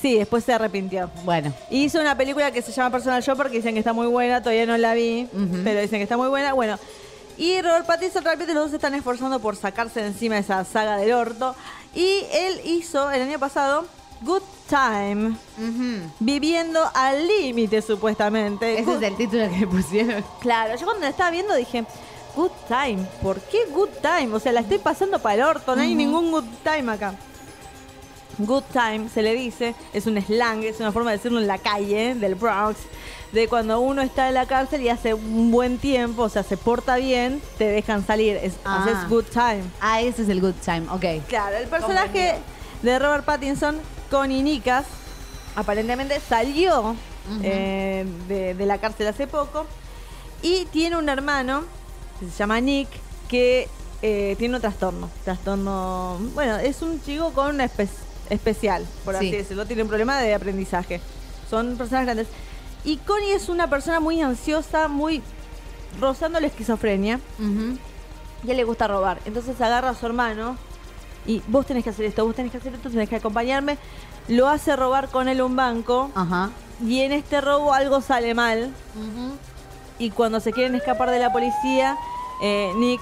Sí, 0.00 0.16
después 0.16 0.44
se 0.44 0.52
arrepintió. 0.52 1.10
Bueno. 1.24 1.52
Hizo 1.68 2.00
una 2.00 2.16
película 2.16 2.52
que 2.52 2.62
se 2.62 2.70
llama 2.70 2.90
Personal 2.90 3.20
Shopper, 3.20 3.48
que 3.48 3.56
dicen 3.56 3.74
que 3.74 3.80
está 3.80 3.92
muy 3.92 4.06
buena, 4.06 4.40
todavía 4.40 4.64
no 4.64 4.78
la 4.78 4.94
vi, 4.94 5.28
pero 5.64 5.80
dicen 5.80 5.98
que 5.98 6.04
está 6.04 6.16
muy 6.16 6.28
buena. 6.28 6.52
Bueno, 6.52 6.78
y 7.36 7.60
Robert 7.62 7.84
Pattinson 7.84 8.22
realmente 8.22 8.54
los 8.54 8.62
dos 8.62 8.70
se 8.70 8.76
están 8.76 8.94
esforzando 8.94 9.40
por 9.40 9.56
sacarse 9.56 10.02
de 10.02 10.06
encima 10.06 10.38
esa 10.38 10.64
saga 10.64 10.96
del 10.98 11.14
orto. 11.14 11.56
Y 11.96 12.26
él 12.32 12.60
hizo 12.64 13.10
el 13.10 13.22
año 13.22 13.40
pasado 13.40 13.86
Good 14.22 14.42
Time, 14.68 15.36
viviendo 16.20 16.80
al 16.94 17.26
límite 17.26 17.82
supuestamente. 17.82 18.74
Ese 18.74 18.84
Good- 18.84 18.96
es 19.02 19.10
el 19.10 19.16
título 19.16 19.48
que 19.50 19.58
le 19.58 19.66
pusieron. 19.66 20.24
Claro, 20.40 20.74
yo 20.76 20.84
cuando 20.86 21.02
la 21.02 21.10
estaba 21.10 21.30
viendo 21.30 21.54
dije, 21.54 21.84
Good 22.34 22.50
Time, 22.68 23.06
¿por 23.22 23.40
qué 23.40 23.58
Good 23.72 23.90
Time? 24.02 24.34
O 24.34 24.40
sea, 24.40 24.52
la 24.52 24.60
estoy 24.60 24.78
pasando 24.78 25.18
para 25.18 25.34
el 25.34 25.42
orto, 25.42 25.76
no 25.76 25.82
hay 25.82 25.94
ningún 25.94 26.30
Good 26.30 26.44
Time 26.64 26.92
acá. 26.92 27.14
Good 28.38 28.64
Time 28.72 29.08
se 29.08 29.22
le 29.22 29.34
dice, 29.34 29.74
es 29.94 30.06
un 30.06 30.20
slang, 30.20 30.62
es 30.64 30.80
una 30.80 30.92
forma 30.92 31.10
de 31.10 31.16
decirlo 31.18 31.40
en 31.40 31.46
la 31.46 31.58
calle 31.58 32.14
del 32.14 32.34
Bronx, 32.34 32.78
de 33.32 33.48
cuando 33.48 33.80
uno 33.80 34.02
está 34.02 34.28
en 34.28 34.34
la 34.34 34.46
cárcel 34.46 34.82
y 34.82 34.88
hace 34.90 35.14
un 35.14 35.50
buen 35.50 35.78
tiempo, 35.78 36.22
o 36.22 36.28
sea, 36.28 36.42
se 36.42 36.56
porta 36.56 36.96
bien, 36.96 37.40
te 37.58 37.64
dejan 37.68 38.06
salir, 38.06 38.36
es, 38.36 38.54
Ah. 38.64 38.82
haces 38.84 39.08
Good 39.08 39.24
Time. 39.32 39.62
Ah, 39.80 40.00
ese 40.02 40.22
es 40.22 40.28
el 40.28 40.40
good 40.40 40.54
time, 40.64 40.86
ok. 40.90 41.26
Claro, 41.28 41.56
el 41.56 41.66
personaje 41.68 42.34
de 42.82 42.98
Robert 42.98 43.24
Pattinson, 43.24 43.78
Connie 44.10 44.42
Nicas, 44.42 44.84
aparentemente 45.54 46.20
salió 46.20 46.94
eh, 47.42 48.06
de, 48.28 48.54
de 48.54 48.66
la 48.66 48.78
cárcel 48.78 49.06
hace 49.08 49.26
poco 49.26 49.66
y 50.42 50.66
tiene 50.66 50.96
un 50.96 51.08
hermano 51.08 51.64
que 52.20 52.26
se 52.26 52.36
llama 52.36 52.60
Nick 52.60 52.88
que 53.28 53.68
eh, 54.02 54.36
tiene 54.38 54.54
un 54.56 54.60
trastorno. 54.60 55.10
Trastorno. 55.24 56.18
Bueno, 56.34 56.56
es 56.56 56.82
un 56.82 57.02
chico 57.02 57.32
con 57.32 57.54
una 57.54 57.64
espe- 57.66 57.88
especial, 58.30 58.86
por 59.04 59.16
así 59.16 59.30
Sí. 59.30 59.36
decirlo. 59.36 59.66
Tiene 59.66 59.82
un 59.82 59.88
problema 59.88 60.18
de 60.20 60.34
aprendizaje. 60.34 61.00
Son 61.50 61.76
personas 61.76 62.04
grandes. 62.04 62.28
Y 62.84 62.98
Connie 62.98 63.32
es 63.34 63.48
una 63.48 63.68
persona 63.68 63.98
muy 64.00 64.20
ansiosa, 64.22 64.86
muy 64.88 65.22
rozando 66.00 66.38
la 66.38 66.46
esquizofrenia. 66.46 67.18
Y 67.40 68.48
a 68.48 68.50
él 68.52 68.56
le 68.56 68.64
gusta 68.64 68.86
robar. 68.86 69.18
Entonces 69.24 69.60
agarra 69.60 69.90
a 69.90 69.94
su 69.94 70.06
hermano 70.06 70.56
y 71.26 71.42
vos 71.48 71.66
tenés 71.66 71.84
que 71.84 71.90
hacer 71.90 72.06
esto, 72.06 72.24
vos 72.24 72.34
tenés 72.34 72.52
que 72.52 72.58
hacer 72.58 72.74
esto, 72.74 72.90
tenés 72.90 73.08
que 73.08 73.16
acompañarme. 73.16 73.78
Lo 74.28 74.48
hace 74.48 74.76
robar 74.76 75.08
con 75.08 75.28
él 75.28 75.42
un 75.42 75.56
banco. 75.56 76.10
Ajá. 76.14 76.50
Y 76.84 77.00
en 77.00 77.12
este 77.12 77.40
robo 77.40 77.72
algo 77.72 78.00
sale 78.00 78.34
mal. 78.34 78.72
Y 79.98 80.10
cuando 80.10 80.40
se 80.40 80.52
quieren 80.52 80.74
escapar 80.74 81.10
de 81.10 81.18
la 81.18 81.32
policía, 81.32 81.96
eh, 82.42 82.72
Nick 82.76 83.00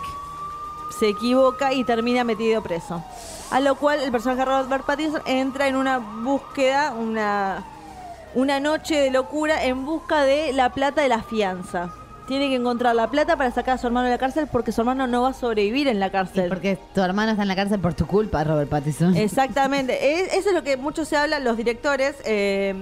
se 0.98 1.08
equivoca 1.08 1.72
y 1.72 1.84
termina 1.84 2.24
metido 2.24 2.62
preso. 2.62 3.02
A 3.50 3.60
lo 3.60 3.74
cual 3.76 4.00
el 4.00 4.10
personaje 4.10 4.44
Robert 4.44 4.84
Pattinson 4.84 5.22
entra 5.26 5.68
en 5.68 5.76
una 5.76 5.98
búsqueda, 5.98 6.92
una, 6.92 7.64
una 8.34 8.60
noche 8.60 9.00
de 9.00 9.10
locura 9.10 9.64
en 9.64 9.84
busca 9.84 10.22
de 10.22 10.52
la 10.52 10.70
plata 10.70 11.02
de 11.02 11.08
la 11.08 11.22
fianza. 11.22 11.92
Tiene 12.26 12.48
que 12.48 12.54
encontrar 12.56 12.94
la 12.96 13.10
plata 13.10 13.36
para 13.36 13.50
sacar 13.50 13.74
a 13.74 13.78
su 13.78 13.86
hermano 13.86 14.06
de 14.06 14.12
la 14.12 14.18
cárcel 14.18 14.48
porque 14.50 14.72
su 14.72 14.80
hermano 14.80 15.06
no 15.06 15.22
va 15.22 15.28
a 15.30 15.34
sobrevivir 15.34 15.88
en 15.88 16.00
la 16.00 16.10
cárcel. 16.10 16.48
Porque 16.48 16.78
tu 16.94 17.02
hermano 17.02 17.32
está 17.32 17.42
en 17.42 17.48
la 17.48 17.56
cárcel 17.56 17.80
por 17.80 17.92
tu 17.94 18.06
culpa, 18.06 18.42
Robert 18.44 18.70
Pattinson. 18.70 19.16
Exactamente. 19.16 19.98
Es- 20.22 20.32
eso 20.34 20.48
es 20.48 20.54
lo 20.54 20.62
que 20.62 20.76
mucho 20.78 21.04
se 21.04 21.16
habla, 21.16 21.38
los 21.38 21.56
directores, 21.56 22.16
eh, 22.24 22.74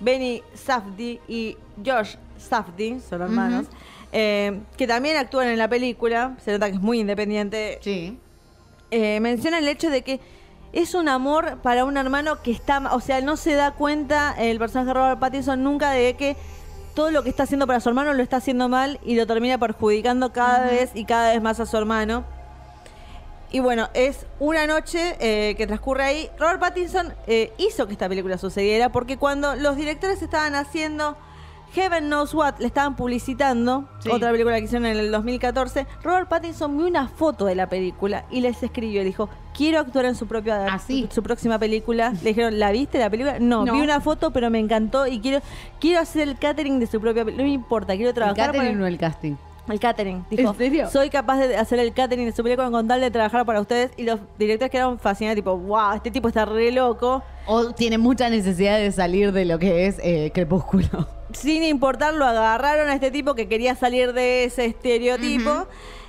Benny 0.00 0.42
Safdie 0.54 1.20
y 1.28 1.56
Josh 1.84 2.14
Safdie, 2.38 3.00
son 3.00 3.20
hermanos, 3.20 3.66
eh, 4.12 4.60
que 4.78 4.86
también 4.86 5.18
actúan 5.18 5.48
en 5.48 5.58
la 5.58 5.68
película, 5.68 6.36
se 6.42 6.52
nota 6.52 6.68
que 6.70 6.76
es 6.76 6.80
muy 6.80 7.00
independiente. 7.00 7.78
Sí. 7.82 8.18
mencionan 8.90 9.62
el 9.62 9.68
hecho 9.68 9.90
de 9.90 10.02
que 10.02 10.20
es 10.72 10.94
un 10.94 11.08
amor 11.08 11.58
para 11.62 11.84
un 11.84 11.96
hermano 11.96 12.40
que 12.42 12.50
está, 12.52 12.94
o 12.94 13.00
sea, 13.00 13.20
no 13.20 13.36
se 13.36 13.52
da 13.54 13.72
cuenta 13.72 14.34
el 14.38 14.58
personaje 14.58 14.88
de 14.88 14.94
Robert 14.94 15.20
Pattinson 15.20 15.62
nunca 15.62 15.90
de 15.90 16.14
que 16.16 16.36
todo 16.94 17.10
lo 17.10 17.22
que 17.22 17.30
está 17.30 17.44
haciendo 17.44 17.66
para 17.66 17.80
su 17.80 17.88
hermano 17.88 18.12
lo 18.14 18.22
está 18.22 18.36
haciendo 18.36 18.68
mal 18.68 18.98
y 19.04 19.14
lo 19.14 19.26
termina 19.26 19.58
perjudicando 19.58 20.32
cada 20.32 20.66
vez 20.66 20.90
y 20.94 21.04
cada 21.04 21.32
vez 21.32 21.42
más 21.42 21.60
a 21.60 21.66
su 21.66 21.76
hermano. 21.76 22.24
Y 23.52 23.58
bueno, 23.58 23.88
es 23.94 24.26
una 24.38 24.66
noche 24.66 25.16
eh, 25.18 25.56
que 25.56 25.66
transcurre 25.66 26.04
ahí. 26.04 26.30
Robert 26.38 26.60
Pattinson 26.60 27.12
eh, 27.26 27.52
hizo 27.58 27.86
que 27.86 27.92
esta 27.92 28.08
película 28.08 28.38
sucediera 28.38 28.90
porque 28.90 29.16
cuando 29.16 29.56
los 29.56 29.76
directores 29.76 30.22
estaban 30.22 30.54
haciendo 30.54 31.16
Heaven 31.74 32.06
Knows 32.06 32.34
What, 32.34 32.54
le 32.58 32.66
estaban 32.66 32.96
publicitando, 32.96 33.84
Sí. 34.00 34.10
otra 34.10 34.30
película 34.32 34.56
que 34.58 34.64
hicieron 34.64 34.86
en 34.86 34.96
el 34.98 35.12
2014, 35.12 35.86
Robert 36.02 36.28
Pattinson 36.28 36.76
vio 36.76 36.86
una 36.86 37.08
foto 37.08 37.44
de 37.46 37.54
la 37.54 37.68
película 37.68 38.24
y 38.30 38.40
les 38.40 38.62
escribió, 38.62 39.04
dijo, 39.04 39.28
quiero 39.56 39.78
actuar 39.78 40.04
en 40.06 40.14
su 40.14 40.26
propia 40.26 40.78
su, 40.78 41.06
su 41.10 41.22
próxima 41.22 41.58
película. 41.58 42.10
Le 42.22 42.30
dijeron, 42.30 42.58
¿la 42.58 42.72
viste 42.72 42.98
la 42.98 43.08
película? 43.10 43.38
No, 43.38 43.64
No. 43.64 43.72
vi 43.74 43.80
una 43.80 44.00
foto 44.00 44.30
pero 44.32 44.50
me 44.50 44.58
encantó 44.58 45.06
y 45.06 45.20
quiero 45.20 45.40
quiero 45.80 46.00
hacer 46.00 46.28
el 46.28 46.38
catering 46.38 46.80
de 46.80 46.86
su 46.86 47.00
propia 47.00 47.24
película. 47.24 47.44
No 47.44 47.48
me 47.48 47.54
importa, 47.54 47.94
quiero 47.94 48.10
¿El 48.10 48.14
trabajar 48.14 48.46
catering 48.52 48.72
para- 48.74 48.84
o 48.84 48.86
el 48.86 48.98
casting? 48.98 49.34
el 49.68 49.78
catering. 49.78 50.24
Dijo, 50.28 50.50
¿En 50.50 50.56
serio? 50.56 50.90
Soy 50.90 51.10
capaz 51.10 51.38
de 51.38 51.56
hacer 51.56 51.78
el 51.78 51.92
catering 51.92 52.26
de 52.26 52.32
su 52.32 52.42
película 52.42 52.68
con 52.72 52.88
tal 52.88 53.00
de 53.00 53.08
trabajar 53.12 53.46
para 53.46 53.60
ustedes. 53.60 53.92
Y 53.96 54.02
los 54.02 54.18
directores 54.36 54.68
quedaron 54.72 54.98
fascinados, 54.98 55.36
tipo, 55.36 55.56
wow, 55.56 55.92
este 55.94 56.10
tipo 56.10 56.26
está 56.26 56.44
re 56.44 56.72
loco. 56.72 57.22
O 57.46 57.70
tiene 57.72 57.96
mucha 57.96 58.28
necesidad 58.30 58.78
de 58.78 58.90
salir 58.90 59.30
de 59.30 59.44
lo 59.44 59.60
que 59.60 59.86
es 59.86 60.00
eh, 60.02 60.32
Crepúsculo. 60.34 61.06
Sin 61.32 61.62
importar, 61.62 62.14
lo 62.14 62.24
agarraron 62.24 62.88
a 62.88 62.94
este 62.94 63.10
tipo 63.10 63.34
que 63.34 63.48
quería 63.48 63.74
salir 63.74 64.12
de 64.12 64.44
ese 64.44 64.66
estereotipo. 64.66 65.66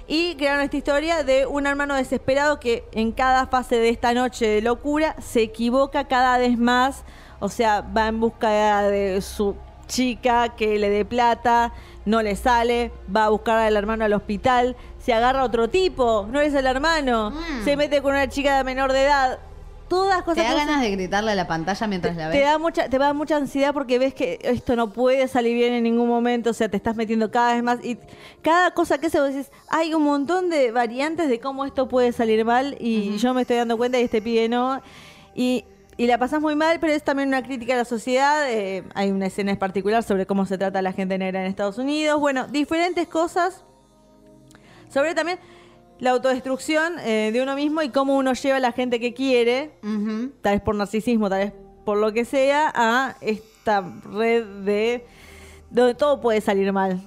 Y 0.08 0.36
crearon 0.36 0.62
esta 0.62 0.78
historia 0.78 1.24
de 1.24 1.46
un 1.46 1.68
hermano 1.68 1.96
desesperado 1.96 2.60
que 2.60 2.84
en 2.92 3.12
cada 3.12 3.48
fase 3.48 3.78
de 3.78 3.90
esta 3.90 4.14
noche 4.14 4.46
de 4.46 4.62
locura 4.62 5.16
se 5.22 5.42
equivoca 5.42 6.08
cada 6.08 6.38
vez 6.38 6.58
más. 6.58 7.04
O 7.40 7.50
sea, 7.50 7.82
va 7.82 8.08
en 8.08 8.20
busca 8.20 8.82
de 8.84 9.22
su 9.22 9.56
chica 9.88 10.50
que 10.56 10.80
le 10.80 10.90
dé 10.90 11.06
plata, 11.06 11.74
no 12.06 12.22
le 12.22 12.36
sale, 12.36 12.92
va 13.14 13.26
a 13.26 13.30
buscar 13.30 13.58
al 13.58 13.76
hermano 13.76 14.06
al 14.06 14.14
hospital, 14.14 14.76
se 15.00 15.14
agarra 15.14 15.42
a 15.42 15.44
otro 15.44 15.70
tipo, 15.70 16.28
no 16.32 16.40
es 16.40 16.54
el 16.54 16.66
hermano, 16.66 17.34
se 17.64 17.76
mete 17.76 18.02
con 18.02 18.14
una 18.14 18.28
chica 18.28 18.58
de 18.58 18.64
menor 18.64 18.94
de 18.94 19.04
edad. 19.04 19.40
Todas 19.92 20.24
cosas 20.24 20.38
¿Te 20.38 20.44
da 20.44 20.54
ganas 20.56 20.82
de 20.82 20.90
gritarle 20.90 21.32
a 21.32 21.36
la 21.36 21.48
pantalla 21.48 21.86
mientras 21.86 22.16
la 22.16 22.32
te 22.32 22.38
ves? 22.38 22.48
da 22.48 22.58
mucha 22.58 22.88
te 22.88 22.98
da 22.98 23.12
mucha 23.12 23.36
ansiedad 23.36 23.74
porque 23.74 24.00
ves 24.00 24.14
que 24.14 24.40
esto 24.42 24.78
no 24.78 24.94
puede 24.94 25.28
salir 25.28 25.54
bien 25.54 25.74
en 25.74 25.84
ningún 25.84 26.08
momento 26.08 26.52
o 26.52 26.54
sea 26.54 26.70
te 26.70 26.78
estás 26.78 26.96
metiendo 26.96 27.30
cada 27.30 27.56
vez 27.56 27.62
más 27.62 27.84
y 27.84 27.98
cada 28.42 28.72
cosa 28.72 29.00
que 29.00 29.10
se 29.10 29.20
vos 29.20 29.34
decís 29.34 29.52
hay 29.68 29.94
un 29.94 30.04
montón 30.04 30.50
de 30.50 30.72
variantes 30.72 31.28
de 31.28 31.42
cómo 31.42 31.66
esto 31.66 31.90
puede 31.90 32.14
salir 32.14 32.46
mal 32.46 32.78
y 32.80 33.18
yo 33.18 33.34
me 33.34 33.42
estoy 33.42 33.58
dando 33.58 33.76
cuenta 33.76 34.00
y 34.00 34.04
este 34.04 34.22
pibe 34.22 34.48
no 34.48 34.82
y 35.36 35.66
y 35.98 36.08
la 36.08 36.18
pasás 36.18 36.42
muy 36.42 36.56
mal, 36.56 36.80
pero 36.80 36.94
es 36.94 37.04
también 37.04 37.28
una 37.28 37.44
crítica 37.44 37.74
a 37.74 37.78
la 37.78 37.86
sociedad. 37.86 38.50
eh, 38.50 38.84
hay 38.96 39.12
una 39.12 39.28
escena 39.28 39.52
en 39.52 39.60
particular 39.60 40.02
sobre 40.04 40.26
cómo 40.26 40.46
se 40.46 40.58
trata 40.58 40.80
a 40.80 40.82
la 40.82 40.94
gente 40.94 41.18
negra 41.18 41.42
en 41.42 41.48
Estados 41.48 41.78
Unidos. 41.78 42.20
Bueno, 42.20 42.48
diferentes 42.48 43.08
cosas 43.10 43.66
sobre 44.90 45.14
también 45.14 45.38
la 46.02 46.10
autodestrucción 46.10 46.98
eh, 47.00 47.30
de 47.32 47.42
uno 47.44 47.56
mismo 47.56 47.84
y 47.84 47.90
cómo 47.90 48.18
uno 48.18 48.34
lleva 48.34 48.58
a 48.58 48.60
la 48.60 48.72
gente 48.72 49.00
que 49.00 49.14
quiere, 49.14 49.72
tal 50.42 50.54
vez 50.56 50.62
por 50.62 50.76
narcisismo, 50.76 51.30
tal 51.30 51.40
vez 51.40 51.54
por 51.86 51.98
lo 51.98 52.12
que 52.12 52.26
sea, 52.26 52.72
a 52.76 53.16
esta 53.22 53.82
red 54.12 54.44
de 54.66 55.06
donde 55.70 55.94
todo 55.94 56.20
puede 56.20 56.42
salir 56.42 56.74
mal. 56.74 57.00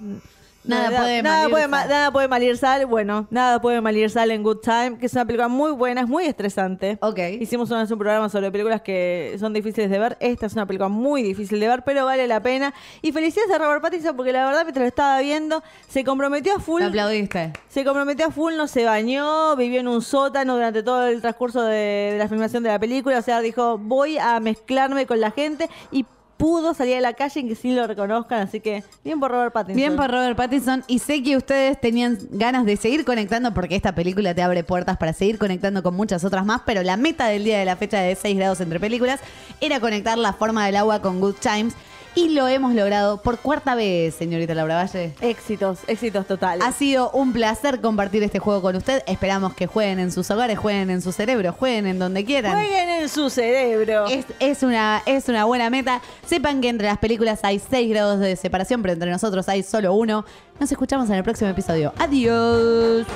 Nada 0.65 0.97
puede 0.97 1.23
nada 1.23 1.49
puede, 1.49 1.69
sal. 1.69 1.89
nada 1.89 2.11
puede 2.11 2.29
mal 2.29 2.43
ir 2.43 2.57
sal. 2.57 2.87
Bueno, 2.87 3.27
nada 3.31 3.61
puede 3.61 3.81
mal 3.81 3.97
ir 3.97 4.11
sal 4.11 4.31
en 4.31 4.43
Good 4.43 4.59
Time, 4.59 4.99
que 4.99 5.07
es 5.07 5.13
una 5.13 5.25
película 5.27 5.49
muy 5.49 5.73
buena, 5.73 6.01
es 6.03 6.09
muy 6.09 6.25
estresante. 6.25 6.99
Ok. 7.01 7.19
Hicimos 7.41 7.71
una 7.71 7.81
vez 7.81 7.91
un 7.91 7.99
programa 7.99 8.29
sobre 8.29 8.51
películas 8.51 8.81
que 8.81 9.37
son 9.39 9.53
difíciles 9.53 9.91
de 9.91 9.99
ver. 9.99 10.17
Esta 10.21 10.47
es 10.47 10.55
una 10.55 10.67
película 10.67 10.89
muy 10.89 11.23
difícil 11.23 11.61
de 11.61 11.69
ver, 11.69 11.83
pero 11.85 12.05
vale 12.07 12.27
la 12.27 12.41
pena. 12.41 12.73
Y 13.03 13.13
felicidades 13.13 13.53
a 13.53 13.59
Robert 13.59 13.83
Pattinson 13.83 14.17
porque 14.17 14.33
la 14.33 14.47
verdad 14.47 14.63
mientras 14.63 14.85
lo 14.85 14.89
estaba 14.89 15.21
viendo 15.21 15.63
se 15.89 16.03
comprometió 16.03 16.57
a 16.57 16.61
full. 16.61 16.81
Lo 16.81 16.89
aplaudiste. 16.89 17.53
Se 17.69 17.85
comprometió 17.85 18.27
a 18.27 18.31
full, 18.31 18.55
no 18.57 18.67
se 18.67 18.85
bañó, 18.85 19.57
vivió 19.57 19.81
en 19.81 19.89
un 19.89 20.01
sótano 20.03 20.55
durante 20.55 20.83
todo 20.83 21.07
el 21.07 21.21
transcurso 21.21 21.63
de, 21.63 22.13
de 22.13 22.19
la 22.19 22.29
filmación 22.29 22.63
de 22.63 22.71
la 22.71 22.79
película. 22.79 23.19
O 23.19 23.23
sea, 23.23 23.41
dijo, 23.41 23.77
voy 23.79 24.19
a 24.19 24.41
mezclarme 24.41 25.07
con 25.07 25.21
la 25.21 25.31
gente 25.31 25.69
y 25.91 26.07
pudo 26.37 26.75
salir 26.75 26.97
a 26.97 27.01
la 27.01 27.15
calle 27.15 27.41
y 27.41 27.49
que 27.49 27.55
sí 27.55 27.75
lo 27.75 27.87
reconozcan. 27.87 28.41
Así 28.41 28.61
que 28.61 28.85
bien 29.03 29.21
por 29.21 29.31
Robert 29.31 29.53
Pattinson. 29.53 29.77
Bien 29.77 29.97
por 29.97 30.11
Robert 30.11 30.37
Pattinson. 30.37 30.85
Y 30.87 30.99
sé 30.99 31.23
que 31.23 31.37
ustedes 31.37 31.81
tenían 31.81 32.19
ganas 32.31 32.67
de 32.67 32.77
seguir 32.77 33.05
conectando 33.05 33.55
porque 33.55 33.77
esta 33.77 33.95
película 33.95 34.35
te 34.35 34.43
abre 34.43 34.65
puertas 34.65 34.97
para 34.97 35.13
seguir 35.13 35.39
conectando 35.39 35.83
con 35.83 35.95
muchas 35.95 36.25
otras 36.25 36.45
más. 36.45 36.63
Pero 36.65 36.83
la 36.83 36.97
meta 36.97 37.27
del 37.27 37.45
día 37.45 37.59
de 37.59 37.65
la 37.65 37.77
fecha 37.77 37.99
de 38.01 38.15
6 38.15 38.37
grados 38.37 38.61
entre 38.61 38.81
películas 38.81 39.21
era 39.61 39.81
conectar 39.81 40.19
la 40.19 40.33
forma 40.33 40.67
del 40.67 40.77
agua 40.77 41.01
con 41.01 41.21
Good 41.21 41.37
Times. 41.37 41.75
Y 42.17 42.29
lo 42.31 42.47
hemos 42.47 42.75
logrado 42.75 43.21
por 43.21 43.39
cuarta 43.39 43.75
vez, 43.75 44.15
señorita 44.15 44.55
Laura 44.55 44.77
Valle. 44.77 45.13
Éxitos, 45.21 45.81
éxitos 45.89 46.27
totales. 46.27 46.65
Ha 46.65 46.71
sido 46.71 47.11
un 47.11 47.33
placer 47.33 47.81
compartir 47.81 48.23
este 48.23 48.39
juego 48.39 48.63
con 48.63 48.77
usted. 48.77 49.03
Esperamos 49.07 49.55
que 49.55 49.67
jueguen 49.67 49.99
en 49.99 50.13
sus 50.13 50.31
hogares, 50.31 50.59
jueguen 50.59 50.91
en 50.91 51.03
su 51.03 51.11
cerebro, 51.11 51.53
jueguen 51.53 51.87
en 51.87 51.99
donde 51.99 52.25
quieran. 52.25 52.53
Jueguen 52.53 52.89
en 52.89 53.09
su 53.09 53.31
cerebro. 53.31 54.07
Es, 54.07 54.27
es 54.39 54.63
una, 54.63 55.03
es 55.07 55.29
una 55.29 55.45
buena 55.45 55.71
meta. 55.71 56.01
Sepan 56.25 56.61
que 56.61 56.69
entre 56.69 56.87
las 56.87 56.99
películas 56.99 57.41
hay 57.43 57.59
6 57.59 57.91
grados 57.91 58.21
de 58.21 58.37
separación, 58.37 58.81
pero 58.83 58.95
entre 58.95 59.11
nosotros 59.11 59.49
hay 59.49 59.65
solo 59.65 59.93
uno. 59.95 60.25
Nos 60.61 60.71
escuchamos 60.71 61.09
en 61.11 61.17
el 61.17 61.25
próximo 61.25 61.51
episodio. 61.51 61.93
Adiós. 61.99 63.07